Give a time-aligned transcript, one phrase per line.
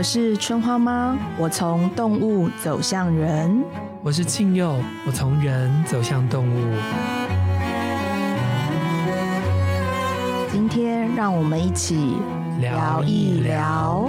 [0.00, 3.62] 我是春花妈，我从动物走向人。
[4.02, 6.74] 我是庆佑，我从人走向动物。
[10.50, 12.16] 今天让我们一起
[12.60, 14.08] 聊一聊。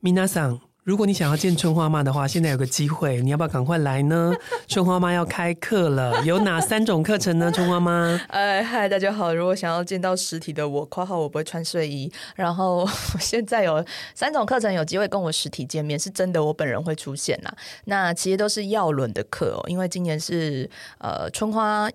[0.00, 0.69] 米娜桑。
[0.90, 4.32] 如果你想要见春花妈的话，现在有个机会，你要不要赶快来呢？
[4.66, 7.48] 春花妈要开课了，有哪三种课程呢？
[7.52, 9.32] 春花妈，哎嗨，大家好！
[9.32, 12.12] 如果想要见到实体的我，括号我不会穿睡衣。
[12.34, 12.84] 然后
[13.20, 13.84] 现在有
[14.16, 17.54] 三种课程有机会跟我实体见面，是真的，我本人会出现啦。
[17.84, 20.68] 那其实都是耀轮的课哦，因为今年是
[20.98, 21.88] 呃春花。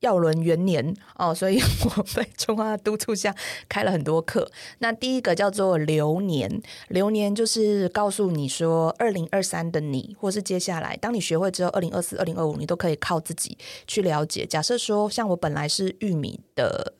[0.00, 1.58] 药轮元年哦，所以
[1.96, 3.34] 我被春花督促下
[3.68, 4.50] 开了很多课。
[4.80, 14.44] 那第一个叫做流年，流年就是告诉你说，二零二三的你，或是接下来，当你学会之后，二零二四、二零二五，你都可以靠自己去了解。
[14.44, 16.94] 假设说，像我本来是玉米的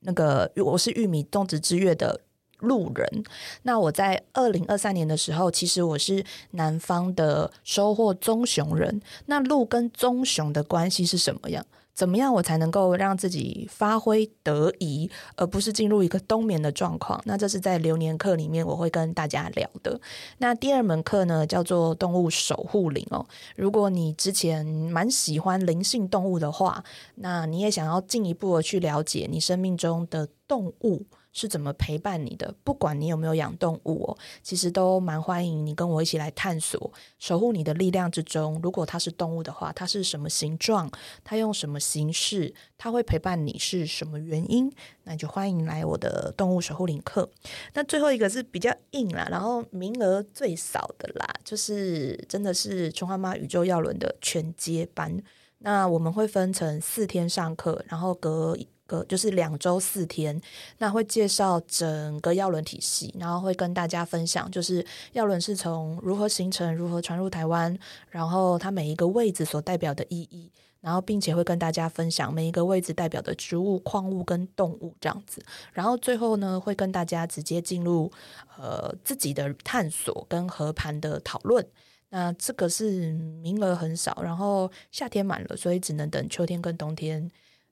[0.00, 2.20] 那个，我是玉米种植之月的
[2.60, 3.24] 路人，
[3.62, 9.02] 那我在二零二三年的时候，其实我是南方的收获棕熊人。
[9.26, 11.66] 那鹿跟棕熊的关系是什么样？
[11.94, 17.20] 怎么样我才能够让自己发挥得宜，而不是进入一个冬眠的状况？
[17.24, 20.00] 那这是在流年课里面我会跟大家聊的。
[20.38, 23.24] 那第二门课呢，叫做动物守护灵哦。
[23.56, 26.82] 如果你之前蛮喜欢灵性动物的话，
[27.14, 31.06] 那你也想要进一步的去了解你生命中的动物。
[31.34, 32.54] 是怎么陪伴你的？
[32.64, 38.58] 不管你有没有养动物哦，其实都蛮欢迎你跟我一起来探索守护你的力量之中。
[38.62, 40.90] 如果它是动物的话，它是什么形状？
[41.22, 42.54] 它用什么形式？
[42.78, 44.72] 它会陪伴你是什么原因？
[45.02, 47.28] 那就欢迎来我的动物守护领课。
[47.72, 55.20] 那最后一个是比较硬啦，然后名额最少的啦，就是真的是春花妈宇宙药轮的全接班。
[55.58, 58.56] 那我们会分成四天上课，然后隔。
[58.86, 60.40] 个就是两周四天，
[60.78, 67.76] 那会介绍整个药轮体系，然后会跟大家分享，就是药轮是从如何形成、如何传入台湾，
[68.10, 70.50] 然后它每一个位置所代表的意义，
[70.80, 78.12] 然后并且会跟大家分享每一个位置代表的植物、矿物跟动物这样子，然后最后呢会跟大家直接进入
[78.58, 81.66] 呃自己的探索跟和盘的讨论。
[82.10, 87.28] 那这个是名额很少，然后夏天满了，所以只能等秋天跟冬天。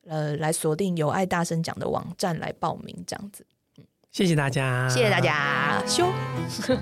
[0.07, 3.47] 呃，来锁定有爱大声讲的网站来报名，这样子。
[3.79, 6.07] 嗯，谢谢大家，谢谢大家，修。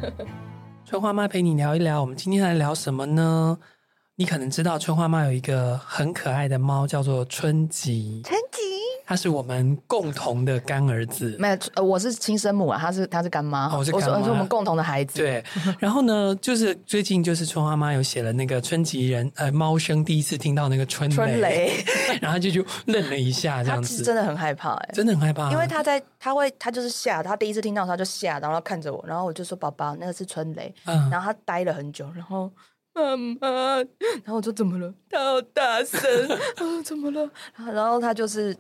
[0.85, 3.59] 春花妈陪你聊一聊，我们今天来聊什么呢？
[4.17, 8.23] 你可能知道，春花妈有一个很可爱的猫，叫做春吉。
[8.25, 8.61] 春吉。
[9.11, 15.19] 他是我们共同的干儿子，没有，呃，我是亲生母啊，他是他是干妈，哦、我是干妈，我是我们共同的孩子。
[15.19, 15.43] 对，
[15.81, 21.85] 然后呢，就是最近就是春花妈有写了那个春吉人，呃，猫生第一次听到那个春雷，春雷
[22.23, 32.49] 然后就就愣了一下，这样子，真的很害怕、欸，哎，真的很害怕、啊，因为他在他会他就是吓，他第一次听到他就吓，然后看着我，然后我就说宝宝，那个是春雷，嗯，然后他呆了很久，然后
[32.95, 33.75] 妈妈，
[34.23, 34.95] 然后我说怎么了？
[35.11, 35.99] 他好大声
[36.31, 37.29] 啊，怎么了？
[37.75, 38.57] 然后他就是。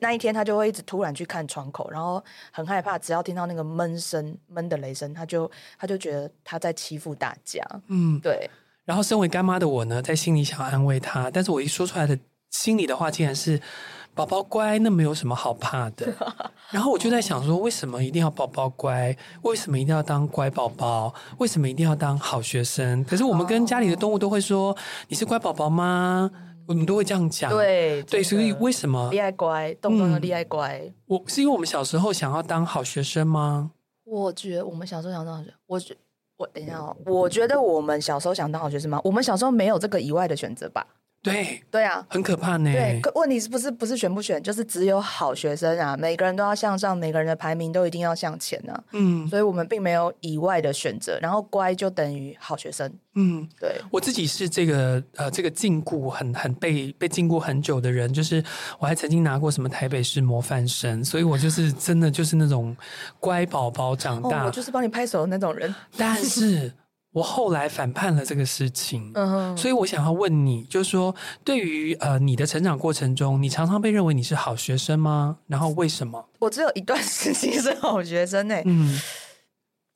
[0.00, 2.98] 那一天，他就会一直突然去看窗口，然后很害怕。
[2.98, 7.62] 只要听到那个闷声、闷的雷声，他就他就觉得他在欺负大家。
[7.88, 8.48] 嗯，对。
[8.84, 12.18] 然后，身为干妈的我呢，在心里想安慰他，但是我一说出来的
[12.50, 13.58] 心里的话，竟然是
[14.14, 16.12] “宝宝乖”，那没有什么好怕的。
[16.70, 19.16] 然后我就在想说，为什么一定要宝宝乖？
[19.40, 21.14] 为什么一定要当乖宝宝？
[21.38, 23.02] 为什么一定要当好学生？
[23.04, 24.76] 可是我们跟家里的动物都会说
[25.08, 26.30] ：“你是乖宝宝吗？”
[26.66, 29.10] 我们都会这样讲，对对，所以为什么？
[29.10, 30.80] 厉害乖，动动的厉害乖。
[31.06, 33.70] 我是因为我们小时候想要当好学生吗？
[34.04, 35.96] 我觉得我们小时候想当好学生，我觉
[36.36, 39.00] 我等一下哦，我觉得我们小时候想当好学生吗？
[39.04, 40.86] 我们小时候没有这个以外的选择吧？
[41.24, 42.70] 对对啊，很可怕呢。
[42.70, 48.84] 对，可问题是不是不是选不选，就是只有好学生啊，每个人都要向上，每个人的排名都一定要向前呢、啊。
[48.92, 52.92] 嗯，所以我们并没有以外的选择，然后乖就等于好学生。
[53.14, 58.44] 嗯，对，我自己是这个呃这个禁锢很很被被禁锢很久的人，就是
[58.78, 62.76] 我还曾经拿过什么台北市模范生，所以我就是真的就是那种
[63.18, 66.70] 乖宝宝长大，哦、我就是帮你拍手的那种人，但是。
[67.14, 71.14] 我后来反叛了这个事情，嗯哼，所以我想要问你，就是说，
[71.44, 75.38] 对于呃你的成长过程中，你常常被认为你是好学生吗？
[75.46, 76.28] 然后为什么？
[76.40, 79.00] 我只有一段时期是好学生诶，嗯，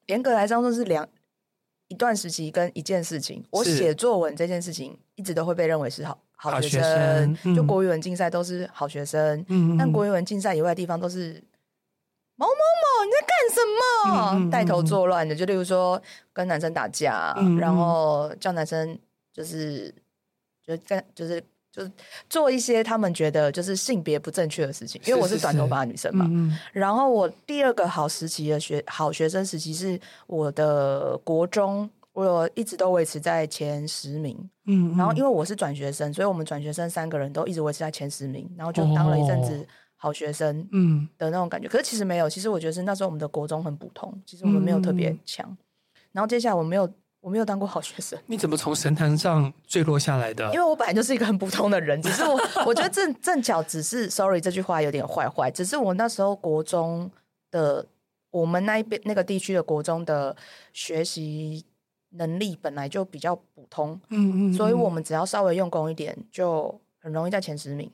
[0.07, 1.09] 严格来说，说是两
[1.89, 3.45] 一段时期跟一件事情。
[3.51, 11.43] 我写作文这件事情一直都会被认为是好好学生，学生嗯、就国语文竞赛都是好学生，嗯，但国语文竞赛以外的地方都是。
[12.41, 14.39] 某某某，你在干什么？
[14.39, 16.01] 嗯、带头作乱的，就例如说
[16.33, 18.97] 跟男生打架，嗯、然后叫男生
[19.33, 19.93] 就是
[20.65, 21.43] 就跟就是
[21.73, 21.91] 就是
[22.31, 25.01] 做一些他们觉得就是性别不正确的事情。
[25.05, 26.31] 因为我是短头发的女生嘛。
[26.73, 34.39] 然后我第二个好时期的学好学生时期是我的国中，我一直都维持在前十名。
[34.67, 34.97] 嗯，嗯。
[34.97, 39.67] 然后因为我是转学生，所以我们转学生三个人都一直维持在前十名，然后就当了一阵子
[39.99, 40.67] 好学生。
[40.73, 41.07] 嗯。
[41.19, 42.31] 的那种感觉、哦，可是其实没有。
[42.31, 45.47] 其实我觉得是那时候我们的国中很普通，其实我们没有特别强。
[45.51, 45.59] 嗯、
[46.13, 46.91] 然后接下来我没有。
[47.21, 50.47] 我没有当过好学生，你怎么从神坛上坠落下来的？
[50.53, 57.11] 因为我本来就是一个很普通的人，只是我 我觉得正正巧只是，sorry 这句话有点坏坏，只是我那时候国中
[57.51, 57.85] 的
[58.31, 60.35] 我们那一边那个地区的国中的
[60.73, 61.67] 学习
[62.11, 67.91] 能力本来就比较普通，嗯嗯，所以我们只要稍微用功一点，就很容易在前十名。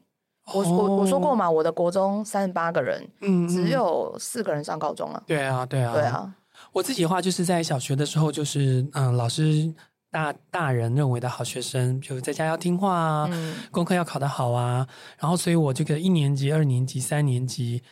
[0.53, 5.23] 我我我说过嘛，我的国中三十八个人，嗯，只有四个人上高中了。
[5.27, 6.35] 对啊，对啊，对啊。
[6.73, 9.73] 我自己的话，就是在小学的时候，就是嗯，老师
[10.11, 14.87] 大大人认为的好学生，就在家要听话啊，嗯、功课要考得好啊，
[15.19, 17.83] 然后所以我这个一年级、二年级、三年级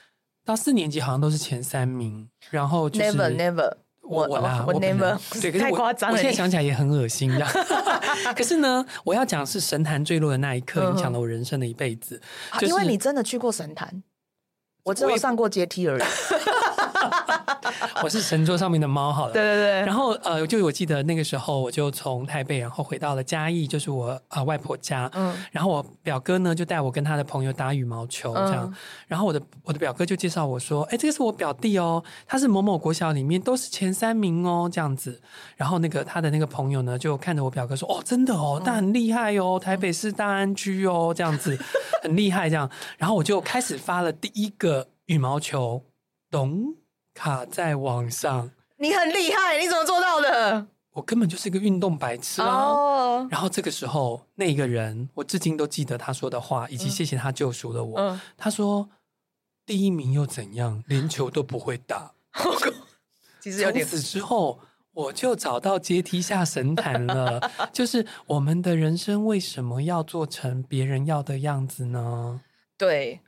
[0.44, 3.72] 到四年级好像都是前三名，然后就是 never never
[4.02, 7.32] 我我啦，我 never 对， 太夸张了，我现在想起来也很恶心。
[8.37, 12.20] 可是呢，我要讲是神坛坠落的那一刻，影响了我人生的一辈子，
[12.54, 14.02] 就是，因为你真的去过神坛，
[14.84, 16.02] 我只有上过阶梯而已。
[18.02, 19.32] 我是神桌上面的猫，好了。
[19.32, 19.81] 对对对。
[19.82, 25.11] 然后呃，就我记得那个时候，我就从台北，然后回到了嘉义，就是我啊、呃、外婆家。
[25.14, 25.34] 嗯。
[25.50, 28.67] 然后我表哥呢，就带我跟他的朋友打羽毛球，这样。
[28.67, 28.75] 嗯、
[29.06, 35.20] 然后我的我的表哥就介绍我说：“哎，这个是我表弟哦，他是某某国小里面都是前三名哦，这样子。”
[35.56, 41.58] 然后那个他的那个朋友呢，就看着我表哥说：“哦，真的哦，他很厉害哦，台北市大安区哦，这样子
[42.02, 42.70] 很厉害。”这样。
[42.99, 45.82] 然后我就开始发了第一个羽毛球，
[46.31, 46.81] 咚。
[47.14, 50.66] 卡在网上，你很厉害，你怎么做到的？
[50.92, 53.32] 我根本就是一个运动白痴啊！Oh.
[53.32, 57.98] 然后这个时候，那个人我至今都记得他说的话，以及谢谢他救赎了我。
[57.98, 58.90] 嗯、他说
[59.64, 60.84] ：“第一名又怎样？
[60.86, 62.12] 连球都不会打。
[63.40, 63.86] ”其实有点。
[63.86, 64.60] 从此之后，
[64.92, 67.50] 我就找到阶梯下神坛了。
[67.72, 72.42] 就是我们的人生为什么要做成别人要的样子呢？
[72.76, 73.20] 对。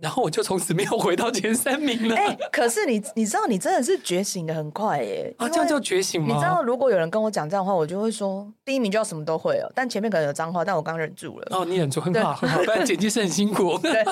[0.00, 2.16] 然后我就从此没有回到前三名了。
[2.16, 5.34] 哎、欸，可是你你知道，你真的是觉醒的很快耶！
[5.38, 6.34] 啊，这样叫觉醒吗？
[6.34, 9.72] 你知道，如果有人跟我讲这样的话，我就会说，第一名就要什么都会哦。
[9.74, 11.48] 但前面可能有脏话，但我刚忍住了。
[11.50, 12.58] 哦，你忍住很好，很好。
[12.64, 13.78] 不然剪辑是很辛苦。
[13.82, 14.04] 对。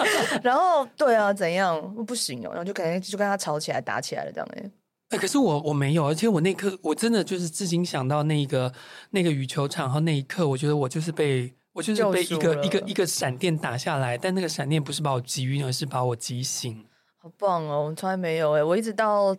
[0.43, 2.51] 然后，对啊，怎样不行哦？
[2.51, 4.71] 然后就可能就跟他吵起来，打起来了，这样哎。
[5.11, 8.73] 哎，可是我我没有，而且我那刻我真的就是至今想到那个
[9.11, 11.53] 那个羽球场，然后那一刻，我觉得我就是被。
[11.73, 16.87] 我就是被一个一个一个闪电打下来，但那个闪电不是把我击晕，而是把我击醒。
[17.19, 17.87] 好棒哦！
[17.87, 19.37] 我从来没有哎，我一直到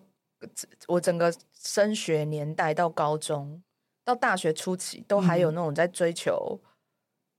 [0.87, 3.61] 我整个升学年代到高中
[4.03, 6.69] 到大学初期，都还有那种在追求，嗯、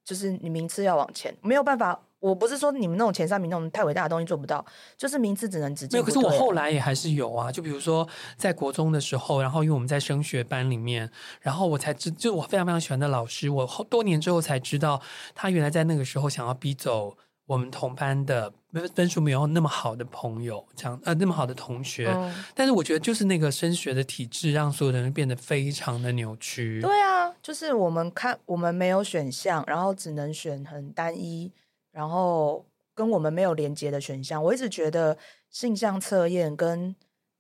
[0.05, 2.01] 就是你名次要往前，没有办法。
[2.25, 4.65] 我不是说你们那种前三名那种太伟大的东西做不到，
[4.97, 5.99] 就是名次只能直接。
[5.99, 7.53] 没有，可是我后来也还是有啊。
[7.53, 11.11] 就比如说在国中的时候，然后因为我们在升学班里面，
[11.43, 15.03] 然后我才知，就我非常非常喜欢的老师，我后多年之后才知道，
[15.35, 18.51] 他原来在那个时候想要逼走我们同班的
[18.95, 22.09] 分数没有那么好的朋友，这样呃那么好的同学。
[22.09, 22.35] 嗯。
[22.55, 26.81] 但是我觉得就是那个升学的体制，让所有的人变得非常的扭曲。
[26.81, 31.53] 对啊，就是我们看我们没有选项，然后只能选很单一。
[31.95, 35.17] 然后跟我们没有连接的选项，我一直觉得
[35.49, 36.95] 性向测验跟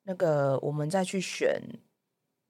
[0.04, 1.60] 那个我们再去选，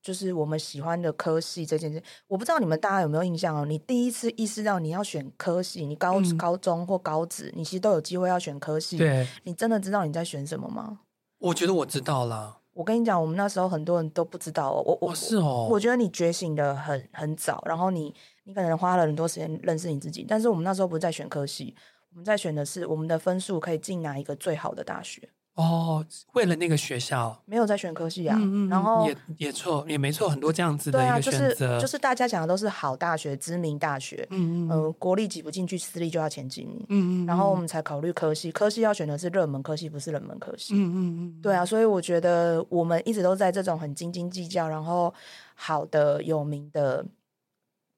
[0.02, 3.64] 就是我们喜欢的科系这件事，我不知道你们大家有没有印象哦？
[3.64, 8.99] 你第一次意识到你要选科系，你高、嗯、高中或高职，你其实都有机会要选科系。
[8.99, 11.00] 对，你真的知道你在选什么吗？
[11.38, 12.58] 我觉得我知道了。
[12.75, 14.82] 我跟你讲，我们那时候很多人都不知道哦。
[14.84, 21.75] 我我、哦、是哦，我觉得你觉醒的很很早，然后你你可能花了很多时间认识你自己，但是我们那时候不是在选科系。
[22.14, 26.06] 我们在选的是我们的分数可以进哪一个最好的大学哦。
[26.35, 28.37] 为了那个学校，没有在选科系啊。
[28.38, 31.38] 嗯嗯，然后也也错，也没错，很多这样子的一个选择。
[31.38, 34.25] 对啊，就是就是大家讲的都是好大学、知名大学。
[34.30, 36.87] 嗯嗯，呃，国立挤不进去，私立就要前几名。
[36.88, 40.73] 嗯嗯，然后我们才考虑科系，科系要选的是热门科系，不是冷门科系。
[40.76, 45.12] 嗯嗯嗯，对啊，所以我觉得我们一直都在这种很斤斤计较，然后
[45.56, 47.04] 好的、有名的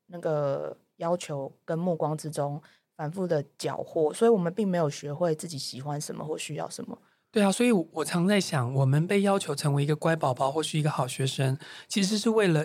[0.06, 2.62] 那个要求跟目光之中。
[2.96, 6.98] 反复的搅和，所以我们并没有学会自己喜欢什么或需要什么。
[7.30, 12.64] 对啊，所以我常在想，我们被要求成为一个乖宝宝或是一个好学生，其实是为了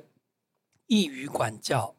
[0.88, 1.96] 易于管教。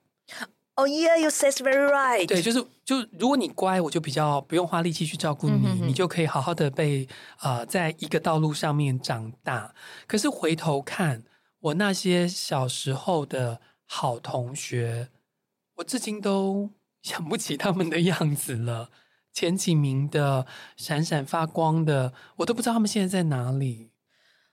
[0.77, 2.27] Oh yeah, you says very right。
[2.27, 9.75] 对，就是就如果你乖，我就比较不用花力气去照顾你，嗯、哼哼你就可以好好的被啊、呃，在一个道路上面长大。
[10.07, 11.25] 可是回头看
[11.61, 15.09] 我那些小时候的好同学，
[15.75, 16.71] 我至今都。
[17.03, 18.91] 想不起他们的样子了。
[19.33, 23.91] 前几名的闪闪发光的，我都不知道他们现在在哪里。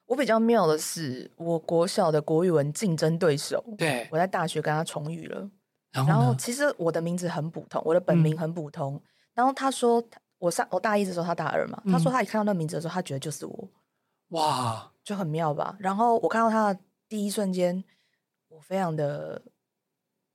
[0.05, 5.49] 我比较妙的是，我国小的国语文竞争对手，对，我在大学跟他重遇了。
[5.91, 8.95] 然后，然后其实我的名字很普通，我的本名很普通。
[8.95, 9.01] 嗯、
[9.33, 10.01] 然后他说，
[10.37, 11.81] 我上我大一的时候，他大二嘛。
[11.83, 13.69] 嗯、他说他一看到那名字的时候，他觉得就是我。
[14.29, 15.75] 哇，就很妙吧？
[15.77, 16.79] 然后我看到他的
[17.09, 17.83] 第一瞬间，
[18.47, 19.41] 我非常的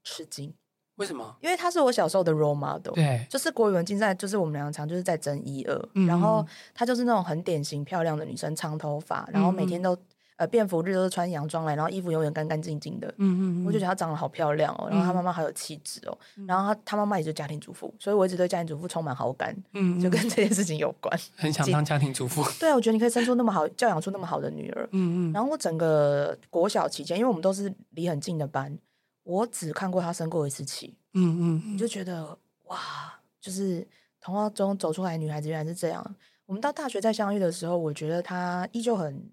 [0.03, 0.55] 吃惊。
[0.97, 1.37] 为什么？
[1.41, 9.99] 因为他是我小时候的 role model，对，就是国语文竞赛，就是我们两个常就是在争一二，嗯、然后她就是那种很典型漂亮的女生，长头发，然后每天都、嗯、
[10.37, 28.79] 呃便服日都是穿洋装来，然后衣服永远干干净净的，嗯嗯，我就觉得她长得好漂亮哦，然后她妈妈好有气质哦，嗯、然后她她妈妈也是家庭主妇，所以我一直对家庭主妇充满好感，嗯，就跟这件事情有关， 很想当家庭主妇， 对啊，我觉得你可以生出那么好，教养出那么好的女儿，嗯嗯，然后我整个国小期间，因为我们都是离很近的班，
[29.25, 30.97] 我只看过他生过一次气。
[31.13, 33.87] 嗯嗯，你就觉得哇，就是
[34.21, 36.17] 童话中走出来的女孩子原来是这样。
[36.47, 39.31] 我们到大学再相遇的时候，我觉得她依旧很，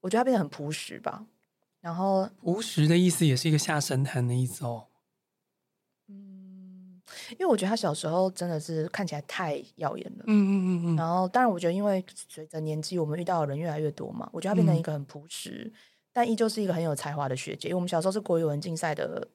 [0.00, 1.26] 我觉得她变得很朴实吧。
[1.80, 4.88] 然后朴实的意思也是一个下神坛的意思哦。
[6.08, 7.00] 嗯，
[7.32, 10.24] 因为我觉得她小时候真的是看起来太耀眼了。
[10.26, 10.96] 嗯嗯嗯嗯。
[10.96, 15.78] 然后当然，我觉得因为随着年纪，我们遇到的人越来越多嘛，我觉得她变成一个很朴实，嗯、
[16.12, 17.68] 但依旧是一个很有才华的学姐。
[17.68, 19.26] 因为我们小时候是国语文竞赛的。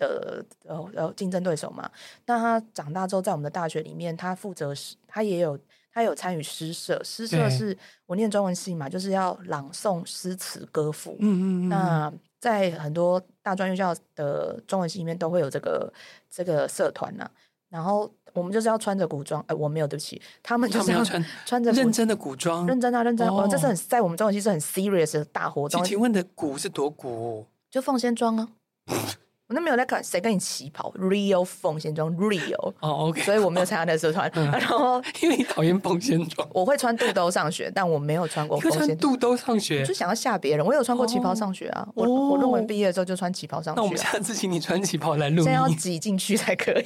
[0.00, 1.90] 的呃呃竞争对手嘛，
[2.24, 5.58] 那她长大之后在我们的大学里面，她负责诗，他也有
[5.92, 11.18] 她有参与诗社，诗社是我念中文系嘛，就是要朗诵诗词歌赋。
[11.20, 11.68] 嗯嗯嗯。
[11.68, 15.92] 那在很多大专院校的中文系里面都会有这个
[16.30, 17.30] 这个社团呐、啊，
[17.70, 25.82] 然后我们就是要穿着古装，哎、呃，我没有，对不起，他们就是要穿 穿着认真的古装，认真啊，认真，哦，这是很在我们中文系是很 serious 的大活动。
[25.84, 27.46] 请问的古是多古？
[27.70, 28.48] 就凤仙装啊。
[29.50, 34.30] 我都没有在看谁跟你旗袍，real 凤仙装，real 哦，OK，所以我没有参加那个社团。
[34.32, 38.80] 然后因为你讨厌凤仙装，我会穿肚兜上学，但我没有穿过凤仙。
[38.80, 40.64] 穿肚兜上学，就想要吓别人。
[40.64, 43.80] 我有穿过旗袍上学啊，我我论文毕业的时候就穿旗袍上学。
[43.80, 46.84] 那我们下次请你穿旗袍来录，现在要挤进去才可以。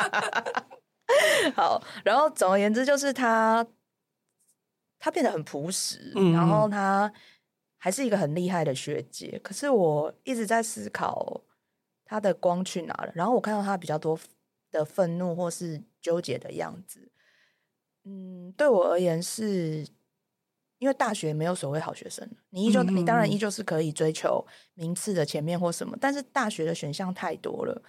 [1.56, 3.66] 好，然后总而言之，就是他
[4.98, 7.10] 他变得很朴实，然后他。
[7.88, 11.40] 还是一个很厉害的学姐，可是我一直在思考
[12.04, 13.10] 她的光去哪了。
[13.14, 14.20] 然后我看到她比较多
[14.70, 17.10] 的愤怒或是纠结的样子。
[18.04, 19.86] 嗯，对我而言是，
[20.76, 27.82] 因为大学没有所谓好学生，你依旧，你当然依旧是可以追求名次的前面或什么，但是大学的选项太多了，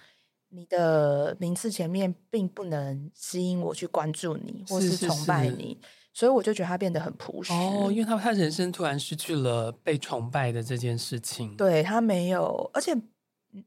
[0.48, 5.52] 你的名次前面并不能吸引我去关注你或是崇拜你。
[5.52, 5.99] 是是是。
[6.12, 11.56] 所以我就觉得他变得很朴实哦，因为他他人生突然失去了被崇拜的这件事情。
[11.56, 12.96] 对，他没有，而且。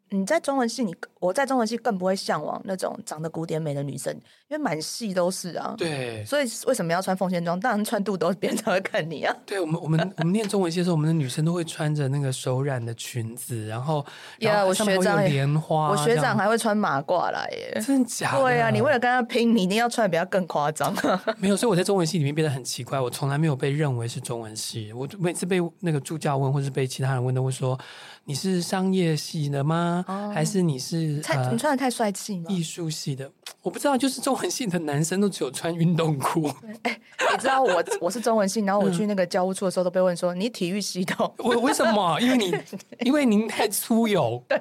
[0.10, 4.14] 你在中文系，你我在中文系更不会向往那种长得古典美的女生，
[4.48, 5.76] 因为满系都是啊。
[5.78, 7.60] 对，所以为什么要穿凤仙装？
[7.60, 9.36] 当然穿肚兜，别人才会看你啊。
[9.46, 14.06] 对我们，我们我们念中文系的时候，我们的女生都会穿着那个手染的裙子，然后
[14.40, 18.42] 呀，我学长莲花，我学长还会穿马褂来耶，真的假的？
[18.42, 20.96] 对啊，你为了跟他拼，你一定要穿的比他更夸张。
[21.40, 24.94] 没有，所以我在中文系里面变得很奇怪，我从来没有被认为是中文系。
[24.94, 27.78] 我每次被那个助教问，或是被其他人问，都会说。
[28.26, 30.06] 你是商业系的吗？
[30.08, 31.20] 哦、还是你是？
[31.20, 32.46] 太你穿的太帅气吗？
[32.48, 33.30] 艺术系的，
[33.62, 33.98] 我不知道。
[33.98, 36.50] 就是中文系的男生都只有穿运动裤。
[36.84, 37.00] 哎，
[37.32, 41.16] 你知道我我是中文系，然后我去那个教务处的时候都被问说、嗯、你体育系的。
[41.38, 42.18] 我为什么？
[42.22, 42.56] 因为你
[43.06, 44.42] 因为您太粗油。
[44.48, 44.58] 对，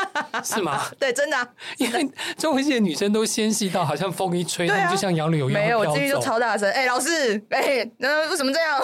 [0.44, 0.82] 是吗？
[0.98, 1.48] 对，真的、啊。
[1.78, 5.62] 因为中文系的女生都纤细到好像风一吹，她们、啊、就像杨柳一样。
[5.62, 6.70] 没有，我今天就超大声。
[6.72, 8.82] 哎，老师，哎，那为什么这样？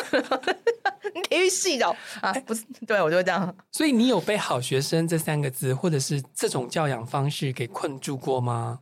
[1.15, 1.87] 你体育系的
[2.21, 2.33] 啊？
[2.47, 3.55] 不是，对我就会这样。
[3.71, 8.79] 所以你有被“好学生”这三个字，或者是这种教养方式给困住过吗？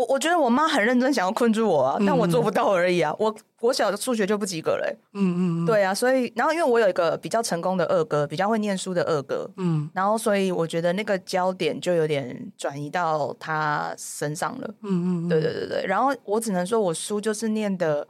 [0.00, 3.10] 我我觉得我妈很认真想要困住我啊，但我做不到而已啊。
[3.12, 4.96] 嗯、我我小的数学就不及格嘞、欸。
[5.12, 5.94] 嗯嗯嗯，对啊。
[5.94, 14.74] 所以，然后因为我有一个比较成功的二哥，比较会念书的二哥，嗯，然后所以我觉得那个焦点就有点转移到他身上了。
[14.82, 15.84] 嗯嗯，对对对对。
[15.86, 18.06] 然后我只能说我书就是念的，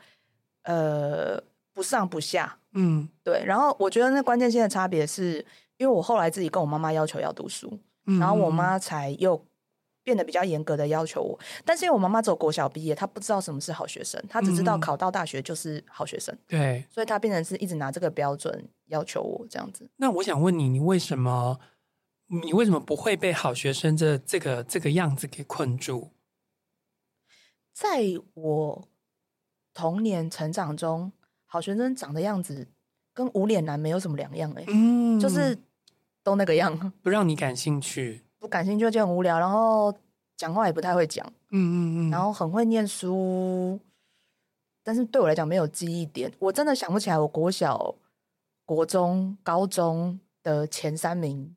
[0.63, 1.43] 呃，
[1.75, 2.57] 不上不下。
[2.75, 3.43] 嗯，对。
[3.45, 5.45] 然后我觉得那关键性的差别是。
[5.81, 7.73] 因为我后来自己跟我妈妈要求要读书，
[8.05, 9.43] 嗯、然后我妈才又
[10.11, 11.39] 变得比较严格的要求我。
[11.65, 16.37] 但是因为我妈妈只有国小毕业，她不知道什么是好学生，她只知道考到大学就是好学生。
[16.49, 19.89] 对、嗯，所以她变成是一直拿这个标准要求我这样子。
[19.99, 21.61] 那我想问你，你为什么
[22.27, 26.09] 你为什么不会被好学生这这个这个样子给困住？
[27.73, 28.01] 在
[28.35, 28.89] 我
[29.73, 31.13] 童年成长中，
[31.47, 32.67] 好学生长的样子
[33.15, 35.57] 跟无脸男没有什么两样哎、欸，嗯，就是。
[36.23, 39.39] 都那个样，不让你感兴趣，不感兴趣就很无聊。
[39.39, 39.97] 然后
[40.37, 43.79] 讲话也不太会讲，嗯嗯嗯，然后很会念书，
[44.83, 47.95] 但是对我来讲没有记忆点，我真的想不起来我国小、
[48.65, 51.55] 国中、高中的前三名，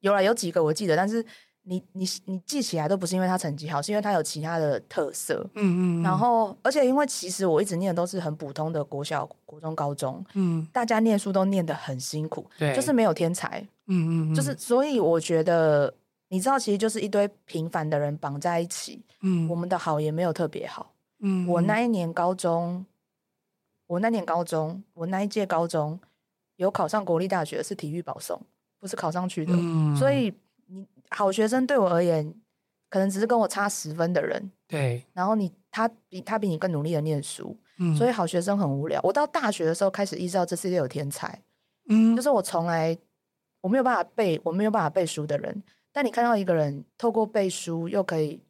[0.00, 1.24] 有了有几个我记得，但是。
[1.64, 5.48] 你你你记起来都不是因为他成绩好，是因为他有其他的特色。
[5.54, 6.02] 嗯，嗯嗯。
[6.02, 10.24] 然后，而且因为其实我一直念的都是很普通的国小、国中、高中。
[10.34, 10.66] 嗯。
[10.72, 13.60] 大家念书都念得很辛苦，对，就是没有天才。
[13.86, 14.34] 嗯，嗯嗯。
[14.34, 15.94] 就是，所以我觉得，
[16.28, 19.00] 你知道，其实就是一堆平凡的人绑在一起。
[19.20, 19.48] 嗯。
[19.48, 20.92] 我们的好也没有特别好。
[21.20, 21.46] 嗯。
[21.46, 22.84] 我那一年高中，
[23.86, 26.00] 我那年高中，我那一届高中
[26.56, 28.40] 有考上国立大学，是体育保送，
[28.80, 29.52] 不是考上去的。
[29.54, 29.94] 嗯。
[29.94, 30.34] 所以。
[31.12, 32.34] 你好学生对我而言，
[32.88, 34.50] 可能只是跟我差十分的人。
[34.66, 38.98] 对，然后你他比他比你更努力的念书，嗯，所以好学生很无聊。
[39.02, 41.42] 我到大学的时候开始意识到这世界有天才，
[41.90, 42.96] 嗯，就是我从来
[43.60, 45.62] 我没有办法背，我没有办法背书的人。
[45.92, 48.42] 但你看到一个人透过背书又可以，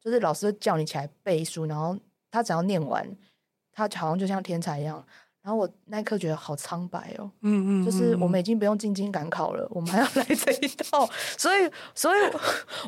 [0.00, 1.94] 就是老师叫你起来背书，然后
[2.30, 3.06] 他只要念完，
[3.70, 5.06] 他好像就像天才一样。
[5.46, 12.18] 然后我那一刻觉得好苍白哦，嗯，嗯嗯，就是我们已经不用进京赶考了，我们还要来这一套，所以，所以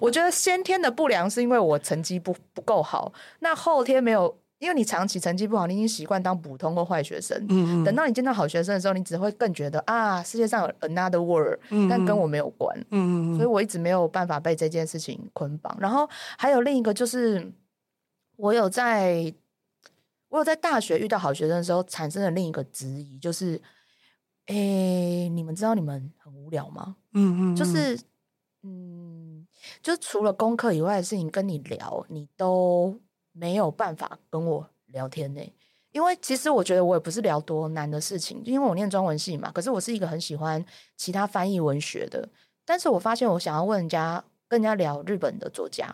[0.00, 15.76] 我觉得先天的不良是因为我成绩不不够好，那后天没有，因为你长期成绩不好，你已经习惯当普通或坏学生，嗯嗯，等到你见到好学生的时候，你只会更觉得啊，世界上有 another world，嗯，但跟我没有关，嗯嗯，所以我一直没有办法被这件事情捆绑。
[15.78, 17.52] 然后还有另一个就是，
[18.34, 19.32] 我有在。
[20.28, 23.60] 我有在大学遇到好学生的时候，产生了另一个质疑，就是，
[24.46, 26.96] 诶、欸，你们知道你们很无聊吗？
[27.14, 27.98] 嗯嗯，就是，
[28.62, 29.46] 嗯，
[29.82, 33.00] 就除了功课以外的事情跟你聊，你都
[33.32, 35.40] 没有办法跟我聊天呢。
[35.90, 39.50] 因为其实我觉得我也不是聊多难的事情，因为我念中文系嘛。
[39.50, 40.62] 可是我是一个很喜欢
[40.96, 42.28] 其他翻译文学的，
[42.66, 45.90] 但是我发现我想要问人家，跟人家聊日本的作家，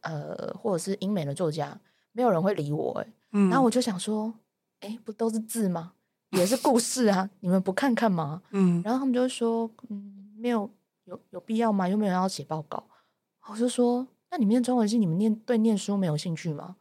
[0.00, 1.78] 呃，或者是英美的作家，
[2.16, 3.12] 没有人会理我诶。
[3.30, 4.32] 然后我就想说，
[4.80, 5.92] 哎，不都是字吗？
[6.30, 8.42] 也是故事啊， 你们不看看吗？
[8.52, 10.70] 嗯，然后他们就说，嗯，没有，
[11.04, 11.86] 有有必要吗？
[11.86, 12.82] 又没有人要写报告。
[13.48, 16.76] 我就说，那你们念中文系，你们念对念书没有兴趣吗？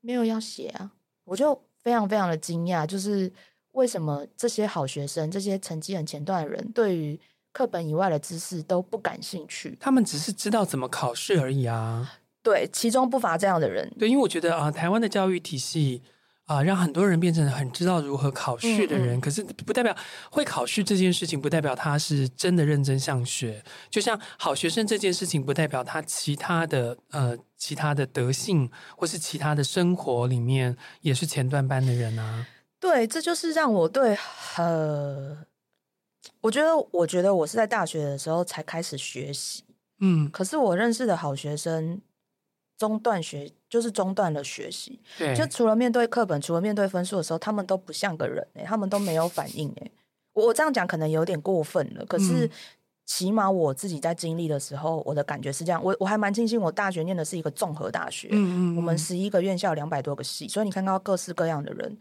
[0.00, 0.92] 没有要写啊，
[1.24, 3.30] 我就非常非常的惊讶，就是
[3.72, 7.20] 为什么这些好学生，这些成绩很前段的人，对于
[7.52, 9.76] 课本以外的知识都不感兴趣？
[9.78, 12.14] 他们只是知道怎么考试而已啊。
[12.42, 13.90] 对，其中不乏这样的人。
[13.98, 16.02] 对，因为我觉得啊，台湾的教育体系
[16.46, 19.16] 啊，让很多人变成很知道如何考试的人。
[19.16, 19.94] 嗯嗯，可是不代表
[20.30, 23.62] 会考试这件事情，不代表他是真的认真上学。
[23.90, 32.46] 就像好学生这件事情，不代表他其他的呃其他的德性，或是其他的生活里面也是前段班的人啊。
[32.80, 34.16] 对，这就是让我对
[34.56, 35.36] 呃，
[36.40, 39.62] 我觉得，我觉得我是在大学的时候才开始学习。
[40.00, 42.00] 嗯，可是我认识的好学生。
[42.80, 49.92] 中断学就是中断了学习，对，就除了面对课本，除了面对分数的时候，他们都不像个人哎、欸，他们都没有反应哎、欸。
[50.32, 52.50] 我我这样讲可能有点过分了，可是
[53.04, 55.84] 起码我自己在经历的时候，我的感觉是这样。
[55.84, 61.98] 我我还蛮庆幸，我大学念的是一个综合大学，嗯嗯，嗯，我们十一个院校两百多个系，所以你看到各式各样的人，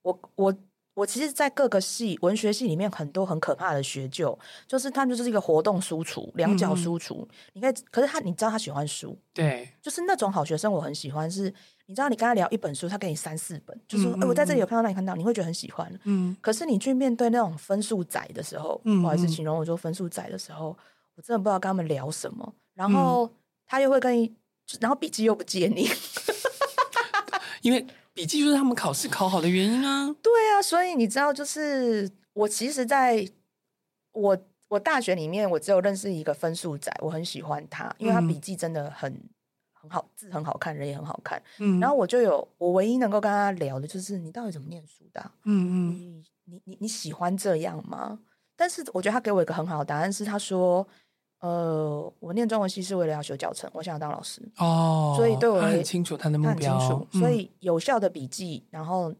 [0.00, 0.56] 我我。
[0.94, 7.26] 我其实，在各个系文学系里面，很多很可怕的学究，就是他就是一个活动输出，两脚输出。
[7.30, 11.30] 嗯、你可以，可是他，你知道他喜欢书，对，就是那种好学生，我很喜欢。
[11.30, 11.44] 是，
[11.86, 15.90] 你知道，你跟他聊一本书，他给你三四本，就是说，哎、我在这里有看到，那里看到，你会觉得很喜欢。
[16.04, 20.76] 嗯，可是你去面对那种分数仔的时候，嗯，不好意思，形容我说分数仔的时候，
[21.16, 22.54] 我真的不知道跟他们聊什么。
[22.74, 23.32] 然后
[23.66, 24.30] 他又会跟你，
[24.78, 25.88] 然后笔记又不借你，
[27.62, 27.86] 因为。
[28.14, 30.14] 笔记就是他们考试考好的原因啊！
[30.22, 33.26] 对啊，所以你知道，就是我其实在
[34.12, 39.10] 我我大学里面，我只有认识一个分数仔，我很喜欢他，因为他笔记真的很
[39.72, 41.42] 很好，字很好看，人也很好看。
[41.58, 45.32] 嗯，然后我就有我唯一能够跟他聊的就是你到底怎么念书的啊？
[45.44, 48.18] 嗯嗯，你你你你喜欢这样吗？
[48.54, 50.86] 但是我觉得他给我一个很好的答案是，他说。
[51.42, 54.40] 呃，我念中文系是为了要修教程，我想要当老师。
[54.58, 59.12] 哦，所以对我很清楚他的目标，很清楚，嗯、所以有效的笔记，然后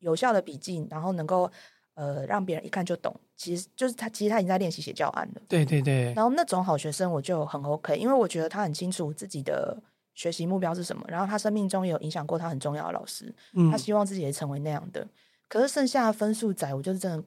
[0.00, 1.48] 有效的笔记，然后能够
[1.94, 9.80] 呃让别人一看就懂，其实就是他其实他已经在练习写教案了，对对对，然后那种好学生我就很 OK，因为我觉得他很清楚自己的
[10.14, 15.06] 学习目标是什么，然后他生命中也有影响过他很重要的老师，嗯、他希望自己也成为那样的，
[15.48, 17.22] 可是剩下的分数仔，我就是真的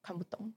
[0.00, 0.54] 看不懂。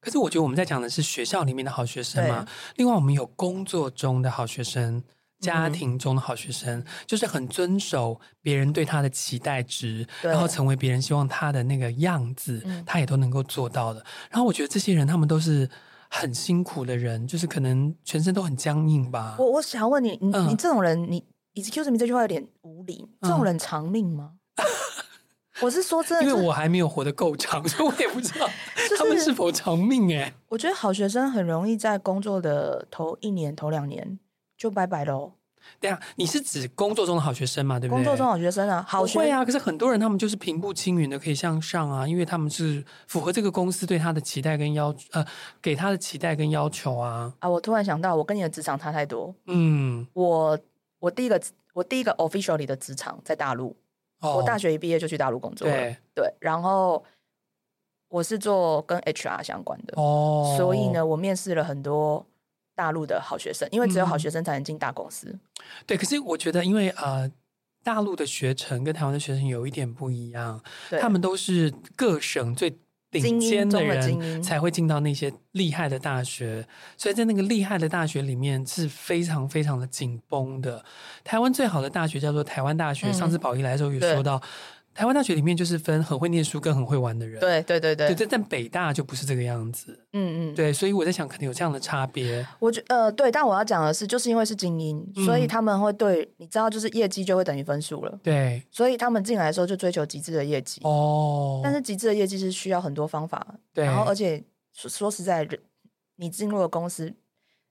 [0.00, 5.02] 可是我觉得我们在讲的是学校里面的好学生嘛，另外我们有工作中的好学生，
[5.40, 14.04] 家庭中的好学生，嗯、就是很遵守别人对他的期待值，然后成为别人希望他的那个样子，嗯、他也都能够做到的。
[14.30, 15.68] 然后我觉得这些人他们都是
[16.08, 19.36] 很辛苦的人，就是可能全身都很僵硬吧。
[19.38, 23.08] 我我想问你，你、嗯、你这种人，你 excuse me 这句话有点无理。
[23.20, 24.32] 这种人长命吗？
[24.56, 24.64] 嗯、
[25.62, 28.48] 我是说真的，因为我还没有活得够长，所以我也不知道
[28.96, 30.22] 他们是否长命、欸。
[30.22, 34.18] 哎，我觉得好学生很容易在工作的头一年、头两年
[34.56, 35.32] 就拜拜喽。
[35.78, 37.78] 对啊，你是指工作中的好学生嘛？
[37.78, 37.98] 对不对？
[37.98, 39.44] 工作中好学生啊，好学会啊。
[39.44, 45.22] 可是很多人他们就是平步青云的，可以向上啊，因为他们是符合这个公司对他的期待跟要呃
[45.60, 47.34] 给他的期待跟要求啊。
[47.40, 49.34] 啊，我突然想到，我跟你的职场差太多。
[49.46, 50.58] 嗯，我
[51.00, 51.38] 我第一个
[51.74, 53.76] 我第一个 officially 的职场在大陆，
[54.20, 55.74] 哦、我大学一毕业就去大陆工作了。
[55.74, 57.04] 对对，然后
[58.08, 62.26] 我是做跟 HR 相关的哦，所以呢，我面试了很多。
[62.78, 65.26] 大陆的好学生，因为只有好学生才能进大公司。
[65.30, 65.40] 嗯。
[65.84, 67.28] 对，可是我觉得，因为呃，
[67.82, 70.62] 大陆的学程跟台湾的学程有一点不一样，
[71.00, 72.78] 他们都是各省最
[73.10, 76.64] 顶尖的人才会进到那些厉害的大学，
[76.96, 80.84] 所以在那个厉害的大学里面是非常非常的紧绷的。
[81.24, 84.40] 台湾最好的大学叫做台湾大学，嗯、上次宝仪来的时候有说到。
[84.98, 92.44] 台湾大学里面就是分很会念书跟很会玩的人，对对对对，对，但北大就不是这个样子，嗯嗯，对，所以我在想，可能有这样的差别。
[92.58, 100.80] 我觉呃对，但我要讲的是，就是因为是精英，嗯、所以他们会对你知道，就是业绩就会等于分数了，对，所以他们进来的时候就追求极致的业绩。
[100.82, 101.60] 哦。
[101.62, 105.60] 但是极致的业绩是需要很多方法，对，然后而且说说实在，人
[106.16, 107.14] 你进入了公司，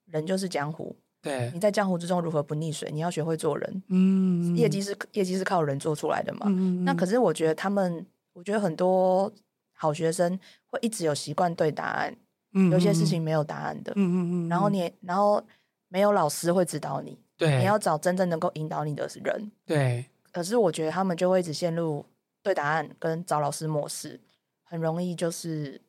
[0.06, 0.96] 人就是江湖。
[1.28, 2.90] 对，你在江湖之中如何不溺水？
[2.92, 3.84] 你要学会做人。
[3.90, 6.46] 嗯，业绩是业绩是靠人做出来的嘛。
[6.48, 9.32] 嗯，那可是我觉得他们，我觉得很多
[9.74, 12.16] 好学生会一直有习惯对答案。
[12.54, 13.92] 嗯，有些事情没有答案的。
[13.96, 14.50] 嗯嗯嗯。
[14.50, 15.44] 然后你，然后
[15.90, 17.20] 没有老师会指导你。
[17.38, 17.58] 对。
[17.58, 19.52] 你要找真正能够引导你的人。
[19.66, 20.06] 对。
[20.32, 22.06] 可是我觉得他们就会一直陷入
[22.42, 24.20] 对答案跟找老师模式，
[24.64, 25.82] 很容易就是。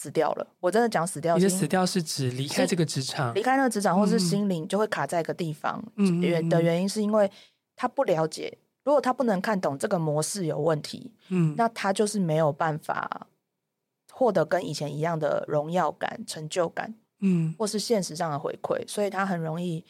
[0.00, 1.36] 死掉了，我真的讲死掉。
[1.36, 5.84] 你的死掉是指离开这个职场，离开那个职场，或是心灵就会卡在一个地方。
[6.22, 7.30] 原、嗯、的原因是因为
[7.76, 13.26] 他不了解，如果他不能看懂这个模式有问题，嗯，那他就是没有办法
[14.10, 19.84] 获得跟以前一样的荣耀感、成就感，嗯，或是现实上的回馈，所以他很容易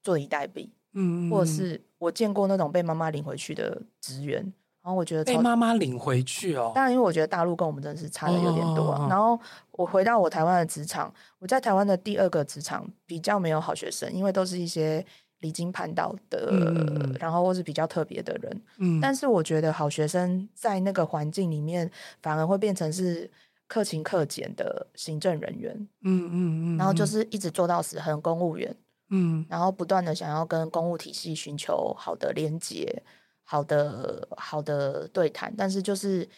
[0.00, 4.52] 坐以待毙，嗯，或者是我见过那种被妈妈领回去的职员。
[4.86, 6.70] 然后我觉得被妈妈领回去哦。
[6.72, 9.08] 当然，因为我觉得大陆跟我们真的是差的有点多啊。
[9.10, 9.36] 然后
[9.72, 15.04] 我回到我台湾的职场，我在台湾的第二个职场比较没有好学生，因为都是一些
[15.40, 18.62] 离经叛道的，嗯、然后或是比较特别的人。
[18.78, 19.00] 嗯。
[19.00, 21.90] 但是我觉得好学生在那个环境里面，
[22.22, 23.28] 反而会变成是
[23.66, 25.74] 克勤克俭的行政人员。
[26.04, 26.78] 嗯嗯嗯。
[26.78, 28.72] 然后就是一直做到死，很公务员。
[29.10, 29.44] 嗯。
[29.48, 33.02] 然后不断的想要跟公务体系寻求好的连接。
[33.48, 36.28] 好的，好的对谈，但是就是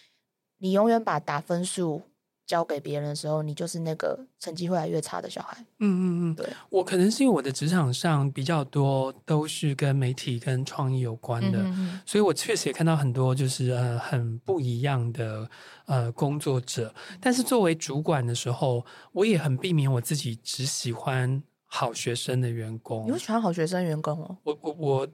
[0.59, 2.03] 你永远把打分数
[2.47, 5.57] 交给别人的时候，你就是那个成绩越来越差的小孩。
[5.79, 11.65] 嗯嗯嗯，对，我可能是因为我的职场上比较多都是跟媒体跟创意有关的，
[12.05, 15.49] 所以我确实也看到很多就是呃很不一样的
[15.87, 16.95] 呃工作者。
[17.23, 23.07] 但是作为主管的时候，我也很避免我自己只喜欢好学生的员工。
[23.07, 24.37] 你会喜欢好学生员工哦？
[24.45, 25.09] 我我我。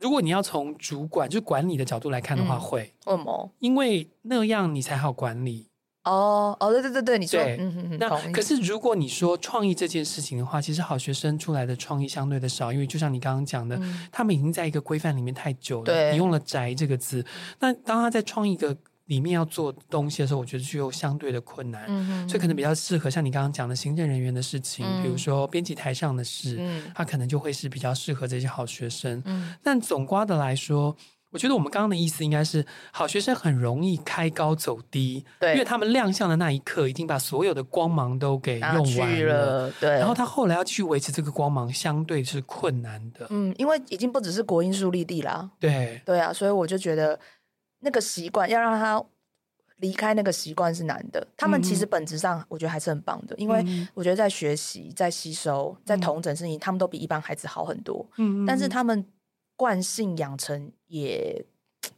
[0.00, 3.50] 如果你要从主管就是管理的角度来看的话，会为什么？
[3.60, 5.68] 因为那样你才好管理。
[6.04, 7.42] 哦哦，对对对对，你说。
[7.42, 7.56] 对，
[7.98, 13.80] 那可是如果你说创意这件事情的话，其实好学生出来的创意相对的少，因为就像你刚刚讲的，
[14.12, 15.84] 他们已经在一个规范里面太久了。
[15.86, 17.24] 对，你用了“宅”这个字，
[17.60, 18.76] 那当他在创意一个。
[19.06, 29.22] 里面要做东西的时候，我觉得就有相对的困难，嗯、所以可能比较适合像你刚刚讲的行政人员的事情，嗯、比如说编辑台上的事，嗯、他可能就会是比较适合这些好学生。
[29.26, 30.96] 嗯、但总括的来说，
[31.30, 39.90] 我觉得我们刚刚的意思应该是，好学生很容易开高走低，对，因为他们亮相的那一刻已经把所有的光芒都给用完了，对。
[39.90, 43.26] 然后他后来要继续维持这个光芒，相对是困难的。
[43.28, 47.20] 嗯，因为已经不只是国英数立地啦，对，对啊，所以我就觉得。
[47.84, 49.04] 那个习惯要让他
[49.76, 51.26] 离开，那个习惯是难的。
[51.36, 58.06] 他们其实本质上，我觉得还是很棒的，嗯、因为我觉得在学习、在吸收、在同整事情，嗯、他们都比一般孩子好很多。
[58.16, 59.04] 嗯，但是他们
[59.56, 61.44] 惯性养成也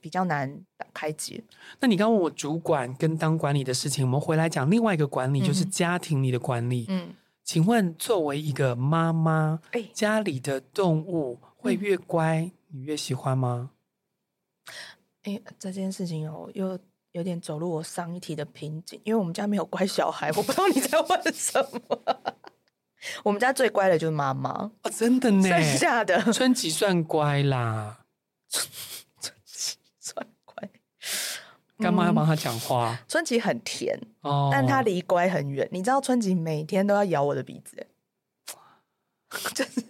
[0.00, 0.60] 比较难
[0.92, 1.44] 开解。
[1.78, 6.86] 那你刚问我主管跟当管理的事情，我们回来讲另外一个管理，就是家庭里的管理。
[6.88, 13.70] 嗯，请问作为一个妈妈，欸、家里的动物会越乖，嗯、你越喜欢吗？
[15.26, 16.78] 哎、欸，这件事情哦，又
[17.10, 22.00] 有点走入我上一题的瓶颈，因为我们家没有乖小孩，我不知道你在问什么。
[23.24, 28.04] 我们家最乖的就是妈妈哦，真的呢，剩下的春吉算乖啦，
[28.48, 28.66] 春
[29.44, 30.70] 吉算乖。
[31.78, 32.96] 干妈要帮他讲话。
[33.08, 35.68] 春吉很甜哦，但他离乖很远。
[35.72, 37.86] 你知道春吉每天都要咬我的鼻子，
[39.54, 39.84] 就是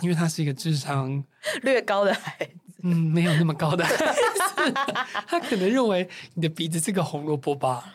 [0.00, 1.22] 因为他是一个智商
[1.62, 2.65] 略高的孩子。
[2.86, 3.84] 嗯，没有那么高的，
[5.26, 7.94] 他可能认为你的鼻子是个红萝卜吧？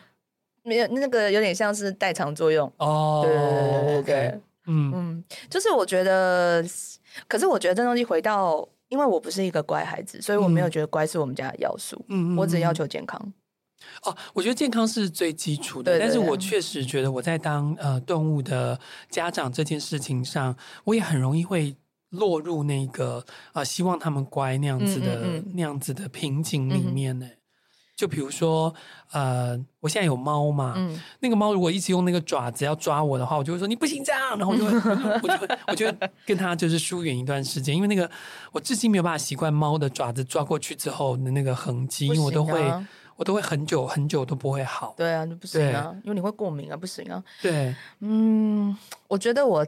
[0.64, 3.22] 没有，那个有点像是代偿作用哦。
[3.24, 6.64] 对对对对对，嗯嗯，就是我觉得，
[7.26, 8.68] 可是我觉得这东西回到。
[8.88, 11.98] 因为我不是一个乖孩子，所以我没有觉得乖是我们家的要素。
[12.08, 13.18] 嗯，我只要求健康。
[14.02, 15.92] 哦，我觉得健康是最基础的。
[15.92, 18.78] 对对对，但是我确实觉得我在当呃动物的
[19.08, 21.74] 家长这件事情上，我也很容易会
[22.12, 25.52] 落入那个啊、呃，希望他们乖那样子的嗯嗯嗯。
[25.54, 27.26] 那样子的瓶颈里面呢。
[27.26, 27.36] 嗯
[27.94, 28.74] 就比如说，
[29.12, 34.72] 呃，我现在有猫嘛，嗯，那个猫如果一直用那个爪子要抓我的话，我就会说你不行这样，然后我就会，
[35.22, 38.10] 我就会，我就会跟他就是疏远一段时间，因为那个
[38.50, 42.60] 我至今没有办法习惯猫的爪子抓过去之后的那个痕迹，啊、因为我都会，
[43.14, 44.94] 我都会很久很久都不会好。
[44.96, 47.22] 对啊，就不行啊，因为你会过敏啊，不行啊。
[47.40, 49.64] 对，嗯，我觉得我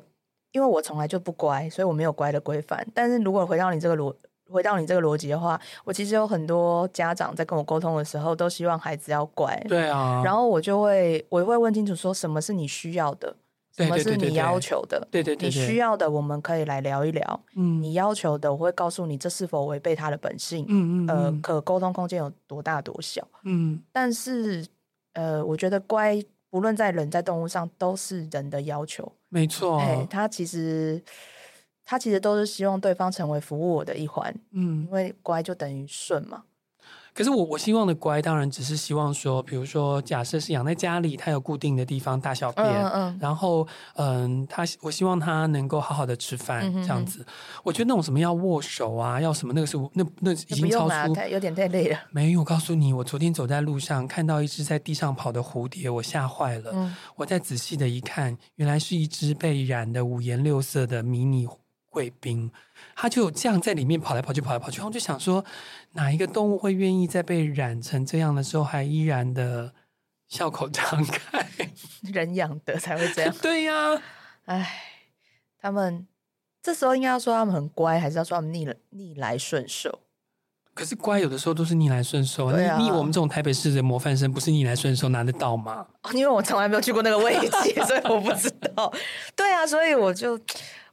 [0.55, 2.85] 因为我从来就不乖，所以我没有乖的规范。
[2.95, 4.13] 但是如果回到你这个逻。
[4.47, 9.59] 回到你这个逻辑的话，我其实有很多家长在跟我沟通的时候，都希望孩子要乖。
[9.67, 13.35] 对啊，然后我就会，我会问清楚，说什么是你需要的，
[13.75, 15.09] 什么是你要求的。
[15.11, 17.41] 对对对，你需要的，我们可以来聊一聊。
[17.57, 20.67] 嗯，你要求的，我会告诉你这是否违背他的本性。
[20.69, 23.27] 嗯嗯，呃，可沟通空间有多大多小。
[23.45, 24.65] 嗯，但是
[25.15, 29.11] 呃，我觉得乖，不论在人在动物上，都是人的要求。
[29.35, 31.03] 没错，哎，他其实。
[31.87, 36.45] 他其实都是希望对方成为服务我的一环，嗯，因为乖就等于顺嘛。
[37.15, 47.25] 可是我我希望的乖，当然只是希望说，比如说，假设是养在家里，它有固定的地方大小便，嗯嗯，然后嗯，它我希望它能够好好的吃饭，嗯、这样子。
[47.63, 51.97] 我觉得那种什么要握手啊，要什么那个是那那已经超出，有点太累了。
[52.11, 56.73] 没有，我告诉你，我昨天走在路上看到一只在地上跑的蝴蝶，我吓坏了。
[56.75, 61.47] 嗯、我再仔细的一看，原来是一只被染的五颜六色的迷你。
[61.95, 62.51] 贵宾，
[62.97, 64.79] 他就这样在里面跑来跑去，跑来跑去。
[64.79, 65.45] 然后就想说，
[65.93, 69.73] 哪一个动物会愿意在被染成这样的时候，还依然的
[70.27, 71.47] 笑口常开？
[72.13, 73.33] 人养的才会这样。
[73.41, 74.03] 对呀、啊，
[74.47, 74.83] 哎，
[75.61, 76.05] 他们
[76.61, 80.01] 这时候应该要说他们很乖，还是要说他们逆逆来顺受？
[80.75, 82.51] 可是乖有的时候都是逆来顺受。
[82.51, 85.87] 对啊，逆我们这种台北市的模范生，不是逆来顺受拿得到吗？
[86.13, 87.51] 因为我从来没有去过那个位置，
[87.87, 88.93] 所以我不知道。
[89.37, 90.37] 对啊，所以我就。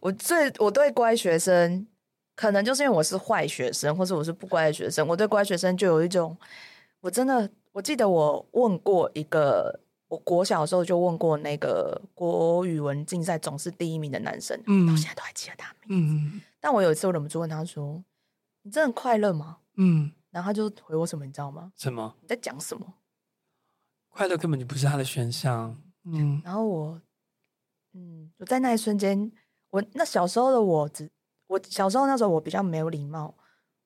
[0.01, 1.87] 我最我对乖学生，
[2.35, 5.07] 可能就是因为我是坏学生，或者我是不乖的学生。
[5.07, 6.35] 我对乖学生就有一种，
[6.99, 16.15] 我真的我记得我问过一个，我国小的时候就问过那个国语文竞赛总是第一名的男生，嗯，到现在都还记得他名字。
[16.15, 18.03] 嗯，但我有一次我忍不住问他说
[18.63, 21.71] ：“你真的快乐吗？”嗯，然后他就回我什么，你知道吗？
[21.77, 22.15] 什么？
[22.21, 22.95] 你在讲什么？
[24.09, 25.79] 快乐根本就不是他的选项。
[26.05, 27.01] 嗯，然后我，
[27.93, 29.31] 嗯，我在那一瞬间。
[29.71, 31.09] 我那小时候的我只，
[31.47, 33.33] 我小时候那时候我比较没有礼貌，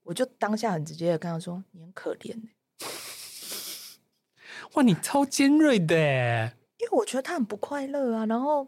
[0.04, 2.36] 我就当下很直接的跟他说：“你很可怜。
[4.74, 6.58] ”哇，你超尖锐的耶！
[6.78, 8.67] 因为我觉得他很不快乐啊，然后，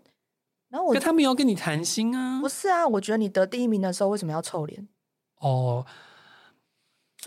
[0.69, 2.39] 然后我，他没有跟你谈心啊？
[2.39, 4.87] 不是啊，我觉得你得第一名的时候为什么要臭脸？
[5.39, 5.85] 哦。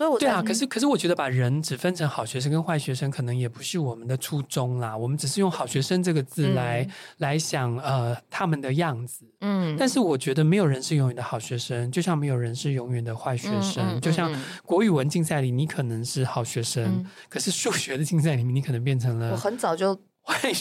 [0.01, 4.97] 所以我对啊，可是可是我觉得把人只分成好学生跟坏学生，可能也不是我们的初衷啦。
[4.97, 9.23] 我们只是用好学生这个字来、嗯、来想呃他们的样子。
[9.41, 13.85] 嗯，但是我觉得没有人是永远的好学生，就像没有人是永远的坏学生。
[13.89, 14.35] 嗯嗯、就像
[14.65, 19.29] 国语文竞赛里，你可能是好学生，嗯、可是数学的竞赛里面，你可能变成了。
[19.29, 19.89] 我很早就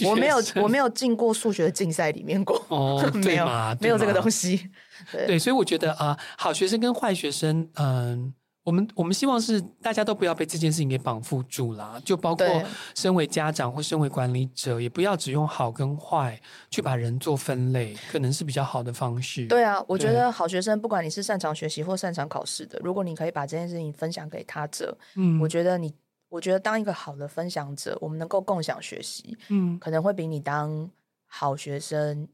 [0.04, 2.62] 我没有我没有 进过数学的竞赛里面过。
[2.68, 3.10] 哦？
[3.24, 3.46] 没有
[3.80, 4.68] 没有这个东西。
[5.10, 8.32] 对，对，所以我觉得啊、呃，好学生跟坏学生，嗯、呃。
[8.62, 12.46] 我们我们希望是大家都不要被这件事情给绑缚住啦，就包括
[12.94, 16.38] 身为家长或身为管理者，也不要只用好跟坏
[16.70, 19.46] 去把人做分类，可能是比较好的方式。
[19.46, 25.94] 对啊，我觉得好学生，不管你是擅长学习或擅长考试的，如果你可以把这件事情分享给他者，嗯，我觉得你，
[26.28, 30.88] 我觉得当一个好的分享者，我们能够共享学习，嗯，可能会比你当
[31.26, 32.28] 好学生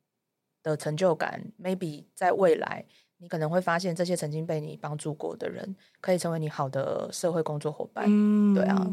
[0.63, 2.85] 的成就感，maybe 在未来。
[3.19, 8.05] 你可能会发现，这些曾经被你帮助过的人，可以成为你好的社会工作伙伴。
[8.09, 8.87] 嗯，对啊。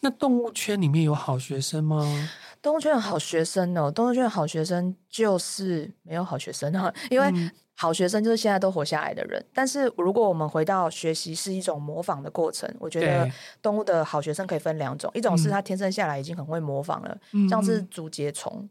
[0.00, 2.30] 那动物圈里面有好学生吗？
[2.62, 7.32] 动物圈有好学生哦，动物圈有好学生就是没有好学生啊， 因为
[7.74, 9.40] 好学生就是现在都活下来的人。
[9.40, 18.68] 嗯、但是如果我们回到学习是一种模仿的过程，我觉得动物的好学生可以分两种，一种是他天生下来已经很会模仿了，嗯、像是竹节虫。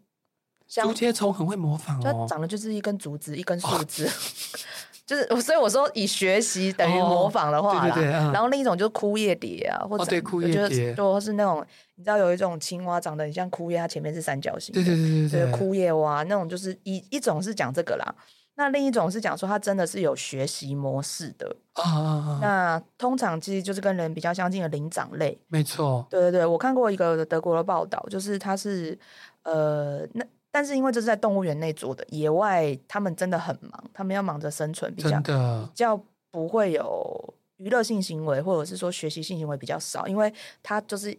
[0.68, 4.10] 竹节虫很会模仿哦，它长得就是一根竹子，一根树枝，
[5.06, 18.16] 就是所以我说以学习等于模仿的话啦，哦对对对嗯、然后另一种就是枯叶蝶啊，或者、哦、对枯叶蝶，或是那种你知道有一种青蛙长得很像枯叶，它前面是三角形，对对对对对，枯叶蛙那种就是一一种是讲这个啦。
[18.58, 22.40] 那另一种是讲说，它真的是有学习模式的啊。
[22.42, 26.08] 那通常其实就是跟人比较相近的灵长类，没错。
[26.10, 28.98] 对对对，我看过一个德国的报道，就是它是
[29.44, 30.26] 呃，那
[30.56, 41.18] 但是因为这是在动物园内做的，野外他们真的很忙，他们要忙着生存，比较比较不会有娱乐性行为，或者是说学习性行为比较少，因为他就是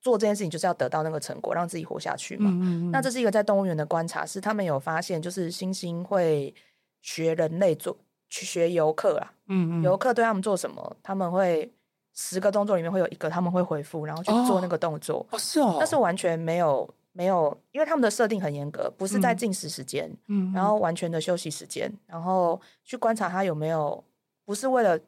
[0.00, 2.50] 做这件事情就是要得到那个成果，让自己活下去嘛。
[2.50, 2.90] 嗯嗯嗯。
[2.90, 6.54] 那这是一个在动物园的观察，是他们有发现，就是猩猩会。
[7.02, 7.96] 学人类做
[8.28, 11.72] 去学游客啊，嗯嗯，游客对他们做什么，他们会
[12.12, 15.26] 十个动作里面会有一个他们会回复，然后去做那个动作。
[15.30, 24.02] 哦，是哦，但是完全没有没有，因为他们的设定很严格，不是在进食时间，嗯，然后完全的休息时间，然后去观察他有没有，
[24.44, 24.98] 不是为了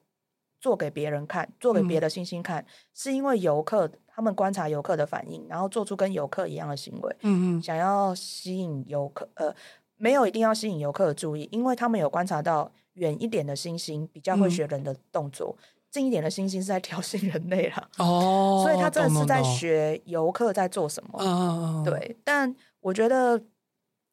[0.61, 9.55] 做给别人看，做给别的猩猩看，是因为游客他们观察游客的反应，然后做出跟游客一样的行为，嗯嗯，想要吸引游客，呃。
[9.99, 17.89] 没有一定要吸引游客的注意，因为他们有观察到远一点的猩猩比较会学人的动作，嗯、近一点的星星是在挑衅人类啦。
[17.99, 21.23] 哦， 所以他真的是在学游客在做什么。
[21.23, 23.41] 哦、对，但我觉得，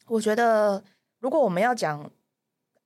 [0.05, 0.83] 我觉得
[1.19, 2.11] 如果我们要讲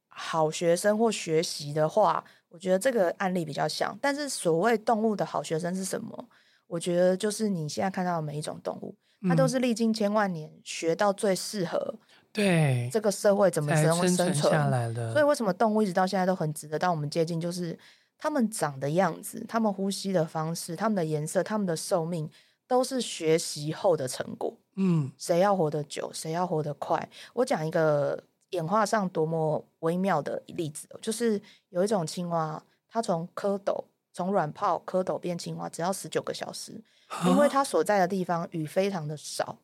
[0.08, 3.98] 好学生或学习的话，我觉得这个案例比较像。
[4.00, 6.26] 但是所谓动物的好学生是什么？
[6.68, 8.96] 我觉得就是你现在看到的每一种动物，
[9.28, 11.96] 它都是历经千万年学到最适合。
[12.32, 15.12] 对这个社会怎么生生存下来的？
[15.14, 17.40] 所以为什么动物一直到现在都很值得到我们接近？
[17.40, 17.78] 就是
[18.24, 22.30] 它们长的样子、他们呼吸的方式、他们的颜色、他们的寿命，
[22.66, 24.58] 都是学习后的成果。
[24.76, 27.10] 嗯，谁要活得久，谁要活得快？
[27.34, 33.84] 我讲一个演化上多么微妙的例子，就是有一种青蛙，它从蝌蚪
[34.14, 36.82] 从卵泡蝌蚪变青蛙，只要十九个小时，
[37.26, 39.58] 因为它所在的地方雨非常的少。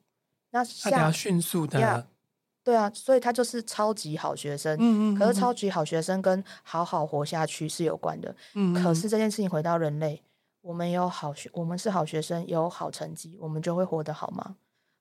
[0.49, 2.05] 那它比较迅速的。
[2.69, 4.77] 对啊，所以他就是超级好学生。
[4.79, 5.17] 嗯嗯。
[5.17, 8.35] 可是超级好学生跟好好活下去是有关的。
[8.53, 8.75] 嗯。
[8.75, 10.21] 可是这件事情回到人类，
[10.61, 14.55] 我们有好学，我们是好学生，有好成绩，我们就会活得好吗？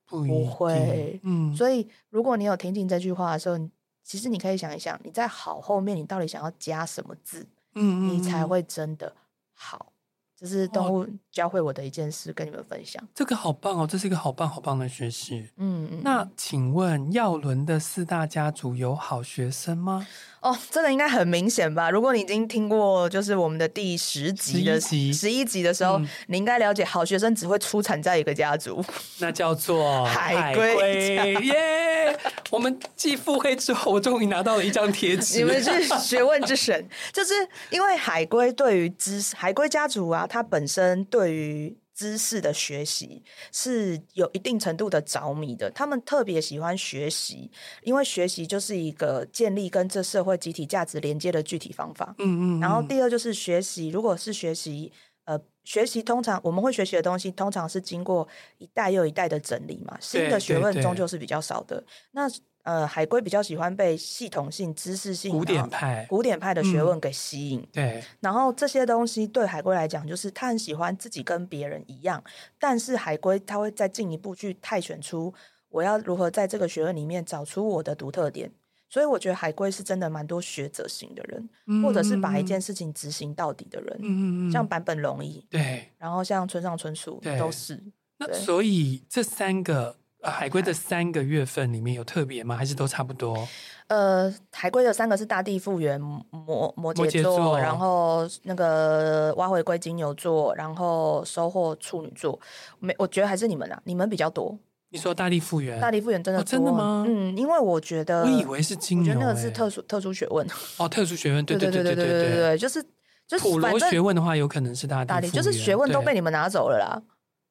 [0.07, 1.21] 不，不会。
[1.25, 1.55] 嗯。
[1.55, 3.59] 所以如果你有听进这句话的时候，
[4.03, 7.47] 其实你可以想一想，你在好后面，你到底想要加什么字？
[7.75, 9.15] 嗯，你才会真的
[9.53, 9.93] 好。
[10.39, 13.03] 这是动物教会我的一件事，跟你们分享。
[13.15, 15.51] 这个好棒哦，这是一个好棒好棒的学习。
[15.57, 16.01] 嗯嗯。
[16.05, 20.07] 那请问耀伦的四大家族有好学生吗？
[20.41, 21.91] 哦，这个应该很明显吧？
[21.91, 28.85] 如果你已经听过，就是我们的第十集的十一集，十一集的时候，嗯、你应该了解，好学生只会出产在一个家族，
[29.19, 31.35] 那叫做 海龟。
[31.45, 32.17] 耶!
[32.51, 35.39] 我们继腹黑之后，我终于拿到了一张贴纸。
[35.39, 37.35] 你们是 学问之神，就是
[37.71, 41.79] 因为海龟对于知识，海龟家族啊，它本身对于。
[41.99, 47.51] 知识的学习是有一定程度的着迷的，他们特别喜欢学习，
[47.83, 52.15] 因为学习就是一个建立跟这社会集体价值连接的具体方法。
[52.19, 52.61] 嗯嗯。
[52.61, 54.93] 然后第二就是学习，如果是学习，
[55.25, 61.85] 呃，学习通常我们会学习的东西，通常是经过一代又一代的整理嘛，新的学问终究是比较少的。
[62.13, 62.31] 那
[62.69, 67.61] 呃，海龟比较喜欢被系统性、知识性、古典派、古典派的学问给吸引。
[67.61, 72.23] 嗯、对，然后这些东西对海龟来讲，就是他很喜欢自己跟别人一样，
[72.59, 75.33] 但是海龟他会再进一步去泰选出
[75.71, 78.53] 我要如何在这个学问里面找出我的独特点。
[78.87, 83.99] 所以我觉得海龟是真的蛮多学者型的人，嗯、或者是把一件事情执行到底的人。
[84.03, 87.83] 嗯嗯，像版本容易，对，然后像村上春树，对都是。
[88.19, 89.97] 那所以这三个。
[90.21, 92.57] 呃，海龟的三个月份里面有特别吗？
[92.57, 93.47] 还是都差不多？
[93.87, 102.39] 呃，海龟的三个是大地复原摩摩羯座，座然后那个挖回归金牛座，然后收获处女座。
[102.81, 104.59] 没，我觉得还是你们啊，你们比较多。
[104.91, 107.05] 你说大地复原，大地复原真的、哦、真的吗？
[107.07, 110.47] 嗯，因为我觉得，我以为是金牛，我觉得那个是特殊特殊学问。
[110.79, 112.83] 哦，特殊学问，对对对对对对对对对，就是
[113.27, 117.01] 就是普罗学问的话，有可能是大地大地，就是学问都被你们拿走了啦。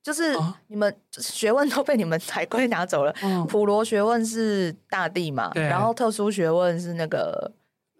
[0.08, 0.34] 就是
[0.67, 3.13] 你们学问都被你们海龟拿走了。
[3.50, 7.52] 普罗学问是大地嘛，然后特殊学问是那个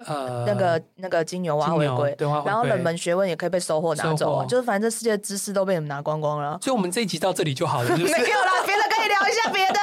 [0.06, 6.58] 呃那个那个金牛蛙回归，然后冷门学问也可以被收获拿走，就是反正这世界的知识都被你们拿光光了。
[6.62, 9.80] 所以我们这一集到这里就好了， 没有啦，别的可以聊一下别的，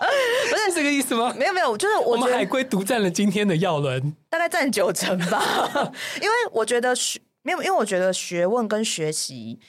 [0.50, 1.34] 不是这个意思吗？
[1.36, 5.42] 没有没有，就是我们海龟独占了今天的药轮，大概占九成吧。
[6.22, 9.60] 因为我觉得学没有，因为我觉得学问跟学习。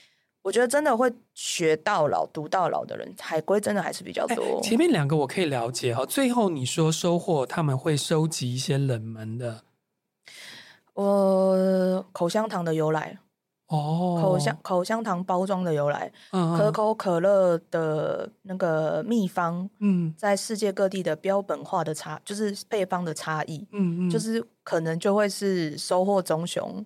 [0.48, 4.58] 我觉得真的会学到老、读到老的人，海归真的还是比较多。
[4.62, 9.60] 前面两个我可以了解哈，最后你说收获他们会收集一些冷门的，
[10.94, 13.18] 呃，口香糖的由来
[13.66, 16.56] 哦，口香口香糖包装的由来，嗯。
[16.56, 20.14] 可口可乐的那个秘方，嗯。
[20.16, 26.82] 在世界各地的标本化的差，就是配方的差异，嗯嗯，就是可能就会是收获棕熊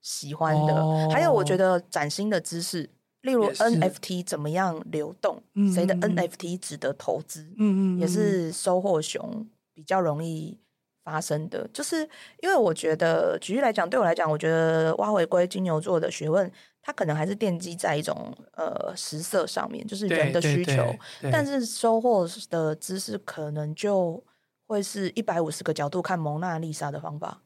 [0.00, 0.74] 喜欢的。
[0.74, 2.88] 哦还有，我觉得崭新的知识，
[3.22, 10.58] 例如 NFT 怎么样流动，嗯谁的 NFT 值得投资，嗯嗯也是收获熊比较容易
[11.04, 11.68] 发生的。
[11.72, 12.08] 就是
[12.42, 16.50] 因为我觉得，举例来讲，对我来讲，我觉得挖回归金牛座的学问，
[16.82, 20.82] 它可能还是奠基在一种呃实色上面，就是人的需求。，
[21.30, 24.22] 但是收获的知识可能就
[24.66, 27.42] 会是一百五十个角度看蒙娜丽莎的方法。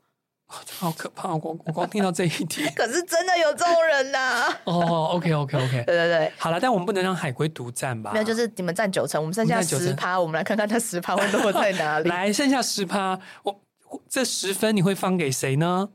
[0.78, 1.32] 好可怕！
[1.32, 4.60] 我光我光听到这一题， 可是真的有这种人呐、啊！
[4.64, 8.12] 哦，OK OK OK，对对对，好了，但我们不能让海龟独占吧？
[8.12, 12.08] 没有，就是你们占九成，我们剩下十趴，我们来看看他十趴会落在 哪里。
[12.08, 13.60] 来，剩下十趴，我
[14.08, 15.88] 这十分你会放给谁呢？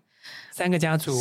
[0.52, 1.14] 三个家族，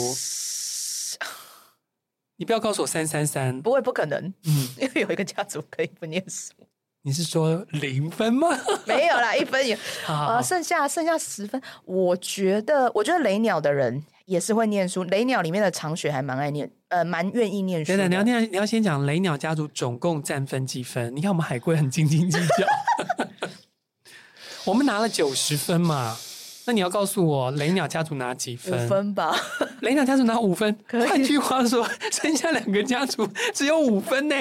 [2.36, 6.52] 你不要告诉我三三三，不会，不可能，嗯，因为有一个家族可以不念书。
[7.03, 8.49] 你是说零分吗？
[8.84, 9.74] 没有啦，一分也
[10.07, 11.61] 啊、呃，剩下剩下十分。
[11.84, 15.05] 我觉得，我觉得雷鸟的人也是会念书。
[15.05, 17.92] 雷鸟里面的长雪还蛮爱念，呃，蛮愿意念书。
[17.92, 21.14] 等等，你要念，你要先讲雷鸟家族总共占分几分？
[21.16, 23.26] 你看我们海龟很斤斤计较，
[24.66, 26.16] 我们拿了九十分嘛。
[26.66, 28.84] 那你要告诉我雷鸟家族拿几分？
[28.84, 29.34] 五分吧。
[29.80, 30.76] 雷鸟家族拿五分。
[30.90, 34.34] 换句话说，剩下两个家族只有五分呢。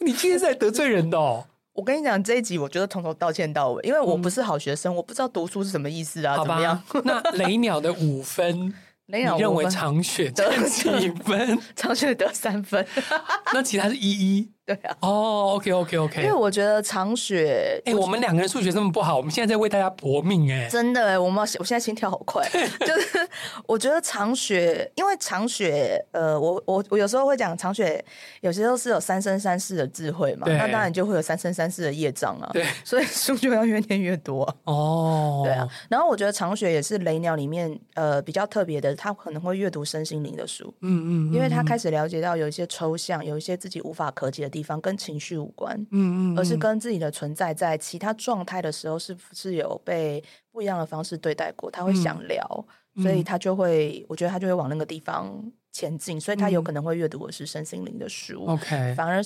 [0.00, 1.46] 你今天是在得罪人的哦。
[1.78, 6.36] 我跟你讲，这一集我觉得从头道歉到尾，因为我不是好学生，嗯、我不知道读书是什么意思啊。
[6.36, 6.82] 好，怎么样？
[7.04, 8.74] 那雷鸟的五分，
[9.06, 11.56] 雷认为长雪得几分？
[11.76, 12.84] 长雪得三分，
[13.54, 14.50] 那其他是一一。
[14.68, 16.20] 对啊，哦、okay.
[16.20, 22.46] 因为我觉得长雪，哎、欸，我们两个人数学这么不好，我们现在在为大家搏命、欸，哎，真的、欸，我们我现在心跳好快，
[22.86, 23.26] 就是
[23.66, 28.04] 我觉得长雪，因为长雪，呃，我我我有时候会讲长雪，
[28.42, 45.38] 有些时候是有三生三世的智慧嘛，那当然就会有三生三世的业障啊，对，所以书就要越念越多、啊，哦，对啊，然后我觉得长雪也是雷鸟里面呃比较特别的，他可能会阅读身心灵的书，嗯嗯，嗯，因为他开始了解到有一些抽象，有一些自己无法可解的地方，跟情绪。
[45.38, 51.70] 无关，嗯，嗯嗯，而是跟自己的存在在其他状态的时候，是不是有被不一样的方式对待过？
[51.70, 55.40] 他会想聊，嗯、所以他就会，我觉得他就会往那个地方
[55.70, 58.46] 前进，所以他有可能会阅读的是身心灵的书。
[58.46, 59.22] OK，、嗯、反而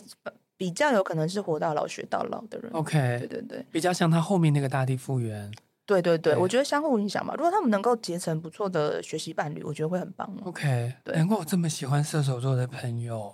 [0.57, 2.71] 比较有可能是活到老学到老的人。
[2.73, 5.51] OK，对对对，比较像他后面那个大地复原。
[5.87, 7.35] 对对对，对我觉得相互影响嘛。
[7.37, 10.31] 如果他们能够结成不错的学习伴侣，我觉得会很棒。
[10.45, 13.33] OK，对，难怪我这么喜欢射手座的朋友。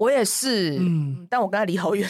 [0.00, 2.08] 我也是，嗯，但我跟他离好远，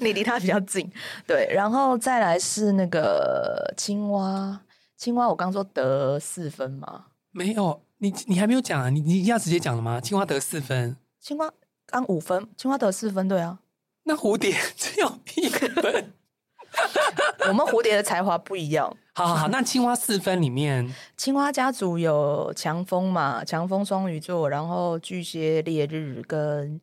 [0.00, 0.90] 你 离他比较近，
[1.26, 1.46] 对。
[1.52, 4.58] 然后再来是那个青蛙，
[4.96, 7.04] 青蛙我刚说得四分吗？
[7.30, 8.88] 没有，你你还没有讲啊？
[8.88, 10.00] 你你要直接讲了吗？
[10.00, 11.52] 青蛙得四分，青蛙
[11.84, 13.58] 刚五分，青蛙得四分，对啊。
[14.04, 16.14] 那蝴蝶 只有一分，
[17.46, 18.90] 我们蝴蝶的才华不一样。
[19.12, 23.44] 好好好，那青蛙四分里面，青蛙家族有强风嘛？
[23.44, 26.80] 强风双鱼座，然后巨蟹烈日跟。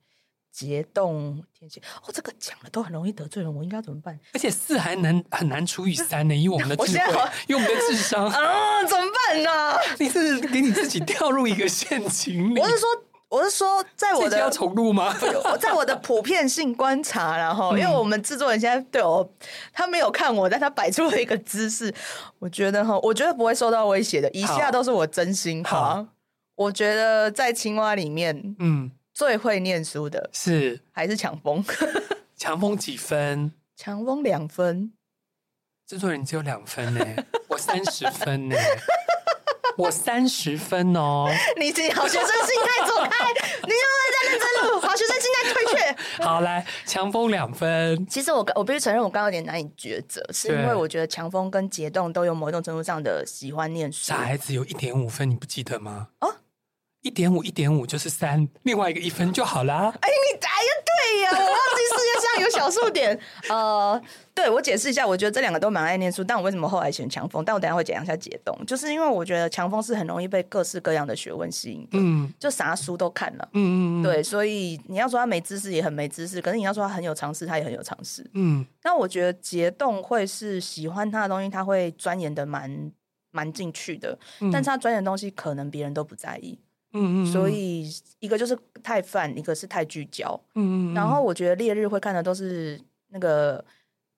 [0.67, 4.19] 节动天气哦，这个讲了都很容易得罪人，我应该怎么办？
[4.33, 9.79] 而且四还难很难除以三呢， 以我们的智慧，以我们的智商 啊，怎么办呢、啊？
[9.97, 12.59] 你是给你自己掉入一个陷阱里？
[12.59, 12.89] 我是说，
[13.29, 15.15] 我是说，在我的要重录吗？
[15.45, 19.27] 我在我的普遍性观察，然后 因为我们制作人现在对我，
[19.71, 21.93] 他没有看我，但他摆出了一个姿势，
[22.39, 24.29] 我觉得哈，我觉得不会受到威胁的。
[24.31, 26.05] 以下都是我真心话，
[26.55, 28.91] 我觉得在青蛙里面，嗯。
[29.19, 31.61] 最会念书的是还是强风？
[32.37, 33.51] 强风几分？
[33.75, 34.93] 强风两分。
[35.85, 37.05] 制作人只有两分呢，
[37.49, 38.55] 我三十分呢，
[39.75, 41.29] 我三十分哦。
[41.59, 46.23] 你这好学生心态走开，你又在认真录，好学生心态退却。
[46.23, 48.07] 好来，强风两分。
[48.07, 53.99] 其实我我必须承认，我刚刚有点难以抉择，是因为我觉得强风跟节动都有某一种程度上的喜欢念书。
[54.01, 56.07] 傻孩子有一点五分，你不记得吗？
[56.21, 56.33] 哦。
[57.01, 59.93] 一点五，一点五就是三，另外一个一分就好啦。
[60.01, 63.17] 哎，你哎呀，对呀，我忘记世界上有小数点。
[63.49, 64.01] 呃，
[64.33, 67.43] 对，我解释一下，我觉得这两个都蛮爱念书，但我为什么后来选强风？
[67.45, 78.65] 但我等一下会讲一下解冻，就是因为我觉得强风是很容易被各式各样的学问吸引的，嗯，就啥书都看了，嗯嗯，对，所以你要说他没知识也很没知识，可是你要说他很有常识，他也很有常识，嗯。
[78.83, 82.91] 那我觉得解冻会是喜欢他的东西，他会钻研的蛮
[83.31, 86.59] 蛮进去的，嗯、但是他钻研的东西可能别人都不在意。
[86.93, 90.39] 嗯嗯，所以一个就是太泛，一个是太聚焦。
[90.55, 92.79] 嗯嗯，然后我觉得烈日会看的都是
[93.09, 93.63] 那个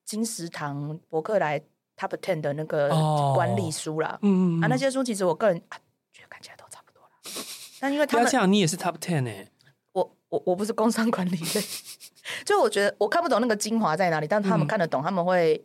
[0.06, 1.60] 金石堂博客来
[1.98, 2.90] Top Ten 的那个
[3.34, 4.18] 管理书啦。
[4.22, 5.78] 嗯嗯，啊，那些书其实我个人、啊、
[6.14, 7.10] 觉得看起来都差不多了。
[7.80, 9.52] 但因为他们这样，你也是 top ten 哎、欸。
[9.94, 11.62] 我我我不是工商管理类，
[12.46, 15.62] 就我觉得我看不懂那个精华在哪里，但他们看得懂，嗯、他们会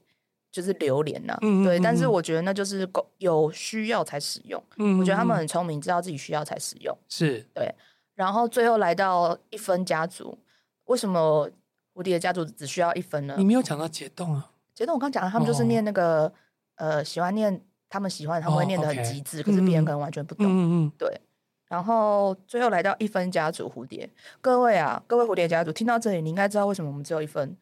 [0.56, 1.38] 就是榴莲呐、啊。
[1.42, 2.88] 嗯，对，但是我觉得那就是
[3.18, 4.62] 有需要才使用。
[4.78, 6.96] 嗯，我觉得他们很聪明，知道自己需要才使用。
[7.10, 7.74] 是对。
[8.14, 10.38] 然后最后来到一分家族，
[10.86, 11.46] 为什么
[11.94, 13.34] 蝴蝶家族只需要一分呢？
[13.36, 14.50] 你没有讲到解冻啊？
[14.74, 16.32] 解冻我刚讲了，他们就是念那个、哦、
[16.76, 20.46] 呃，喜欢念他们喜欢，他们会念的很极致，哦 okay、可是别人可能完全不懂。
[20.46, 21.20] 嗯嗯，对。
[21.68, 24.08] 然后最后来到一分家族蝴蝶，
[24.40, 27.54] 各位啊，各位蝴蝶家族，听到这里，你应该知道为什么我们只有一分，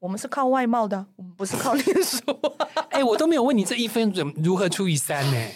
[0.00, 2.18] 我们是靠外貌的，我们不是靠念书。
[2.90, 5.46] 哎、欸，我都没有问你这一分怎如何除以三呢？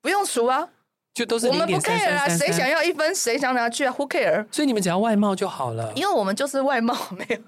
[0.00, 0.68] 不用数啊。
[1.12, 4.46] 就都是我们不 care 啊，谁想要一分，谁想拿去啊？Who care？
[4.52, 7.38] 所以你们只要外貌就好了，因为我们就是外貌，没有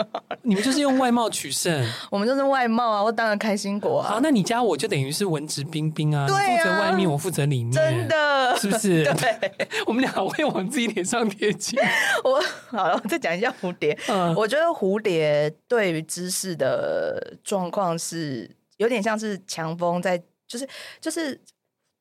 [0.43, 3.03] 你们就是用外貌取胜， 我们就是外貌啊！
[3.03, 4.15] 我当然开心果啊！
[4.15, 9.05] 好，那你加我就等于是文质彬彬啊，对啊，你负责外面，我负责里面，真的是不是？
[9.15, 11.79] 对， 我们俩会往自己脸上贴金。
[12.25, 13.97] 我好了，我再讲一下蝴蝶。
[14.09, 20.69] 嗯，我觉得蝴蝶对于知识的状况是有点像是强风在，就是
[21.01, 21.41] 就是。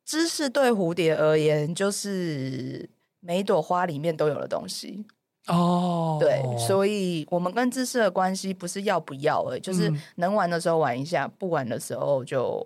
[0.06, 2.90] 知识对蝴蝶而言，就是
[3.20, 5.06] 每一朵花里面都有的东西
[5.48, 6.18] 哦。
[6.20, 12.66] 对，所以我们跟知识的关系不是要不要而已，就是能玩的时候玩一下，不玩的时候就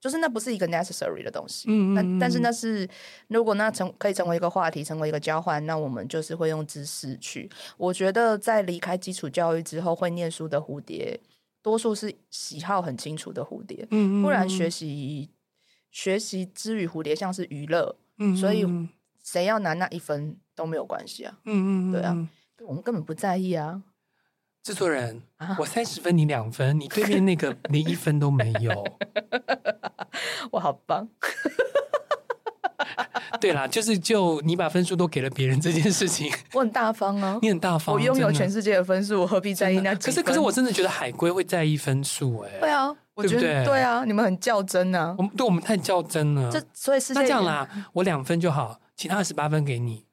[0.00, 1.66] 就是那不是一个 necessary 的东西。
[1.68, 2.88] 嗯，嗯，那但是那是
[3.28, 7.50] 如果那成可以成为一个话题，成为一个交换，那我们就是会用知识去。
[7.76, 11.18] 我觉得在离开基础教育之后，会念书的蝴蝶，
[11.62, 13.86] 多数是喜好很清楚的蝴蝶。
[13.90, 15.28] 嗯，不然学习。
[15.96, 18.66] 学习之于蝴蝶像是娱乐，嗯，所以
[19.24, 22.14] 谁要拿那一分都没有关系啊，嗯嗯，对啊，
[22.68, 23.82] 我们根本不在意啊。
[24.62, 28.84] 制作人，啊、我三十分，你两分，你对面那个 连一分都没有，
[30.52, 31.08] 我好棒。
[33.40, 39.94] 对啦，就是就你把分数都给了别人这件事情， 我很大方啊，你很大方，我拥有全世界的分数，我何必在意那？
[39.94, 42.94] 可是可是我真的觉得海龟会在意分数哎，对啊。
[43.16, 45.14] 我觉得对，啊，你们很较真啊！
[45.16, 46.50] 我们对我们太较真了。
[46.52, 50.04] 这所以是那这样啦，我两分就好，其他二十八分给你。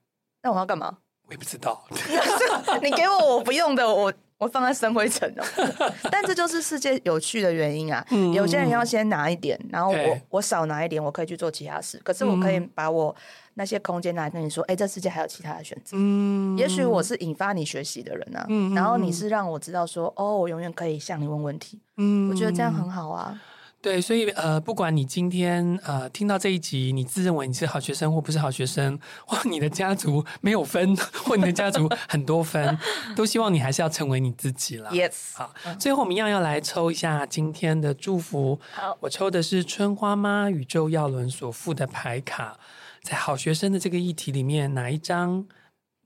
[0.42, 0.98] 那我要干嘛？
[1.28, 1.84] 我也不知道。
[2.82, 5.44] 你给我我不用的，我我放在生灰尘哦。
[6.10, 8.04] 但这就是世界有趣的原因啊！
[8.10, 12.00] 嗯、有些人要先拿一点，然后我我少拿一点，我可以去做其他事。
[12.02, 13.14] 可是我可以把我。
[13.54, 15.96] 那些空间来跟你说，哎、欸，这世界还有其他的选择。
[15.98, 18.44] 嗯，也许我是引发你学习的人啊。
[18.48, 21.80] 嗯，然后你是让我知道说，哦，我永远可以向你问问题。
[21.96, 23.40] 嗯，我觉得这样很好啊。
[23.80, 32.78] 对，所以呃，不管你今天呃听到这一集，你自认为你是好学生或不是好学生，或你的家族没有分，或你的家族很多分，
[33.14, 34.90] 都希望你还是要成为你自己了。
[34.90, 35.34] Yes。
[35.34, 38.58] 好，最后我们一样要来抽一下今天的祝福。
[38.72, 42.58] 好，我抽的是春花妈宇宙耀轮所附的牌卡。
[43.04, 45.46] 在好学生的这个议题里面，哪一张、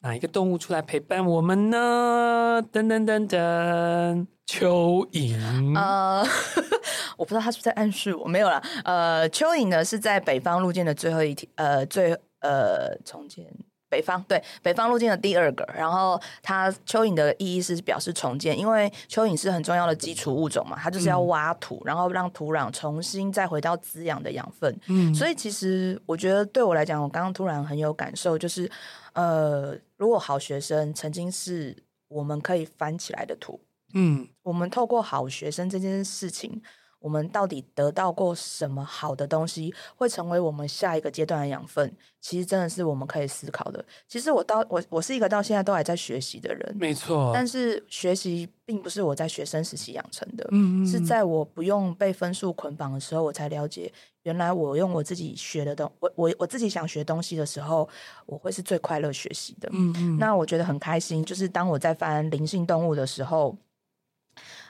[0.01, 2.61] 哪一个动物出来陪伴我们呢？
[2.73, 5.79] 噔噔噔噔，蚯蚓。
[5.79, 6.27] 呃，
[7.17, 8.61] 我不知道他是不是在暗示我，没有了。
[8.85, 13.47] 呃，蚯蚓呢是在北方路径的最后一题，呃，最呃从前。
[13.89, 24.79] 北方对北方路径的第二个，然后它蚯蚓的意义是表示重建，因为蚯蚓是很重要的基础物种嘛，它就是要挖土，嗯、然后让土壤重新再回到滋养的养分。
[24.87, 28.71] 嗯，所以其实我觉得对我来讲，我刚刚突然很有感受，就是
[29.15, 31.77] 呃，如果好学生曾经是
[32.09, 33.61] 我们可以翻起来的土，
[33.95, 36.63] 嗯，我们透过好学生这件事情。
[37.01, 41.97] 我们到底得到过什么好的东西，会成为我们下一个阶段的养分？
[42.21, 43.85] 其实真的是我们可以思考的。
[44.09, 47.31] 其实我到我我是一个到现在都还在学习的人，没错。
[47.33, 53.93] 但是学习并不是我在学生时期养成的，嗯嗯，是在我不用被分数捆绑的时候，我才了解，
[54.25, 57.89] 原来我用我自己学的东，我我我自己想学东西的时候，
[58.27, 59.69] 我会是最快乐学习的。
[59.73, 60.19] 嗯嗯。
[60.19, 63.57] 那我觉得很开心，就是当我在翻灵性动物的时候，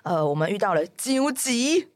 [0.03, 1.89] 呃，我们遇到了荆棘。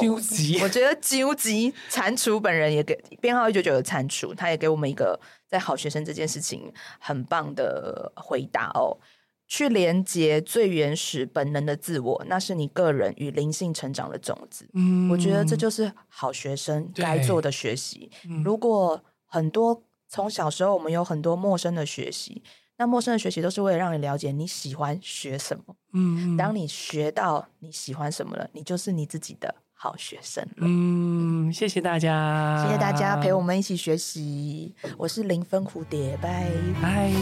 [0.00, 8.98] 究极，我觉得纠集蟾蜍本人也给编号一九九的蟾蜍，他也给我们一个在好学生这件事情很棒的回答哦。
[9.46, 14.66] 去连接最原始本能的自我，那是你个人与灵性成长的种子。
[14.72, 18.10] 嗯，我觉得这就是好学生该做的学习。
[18.26, 22.42] 嗯，如果很多从小时候我们有很多陌生的学习，
[22.78, 25.76] 那陌生的学习都是为了让你了解你喜欢学什么。
[25.92, 29.54] 嗯，当你学到你喜欢什么了，你就是你自己的。
[29.84, 34.74] 好学生，嗯，谢谢大家，谢谢大家陪我们一起学习。
[34.96, 37.12] 我是零分蝴蝶，拜拜。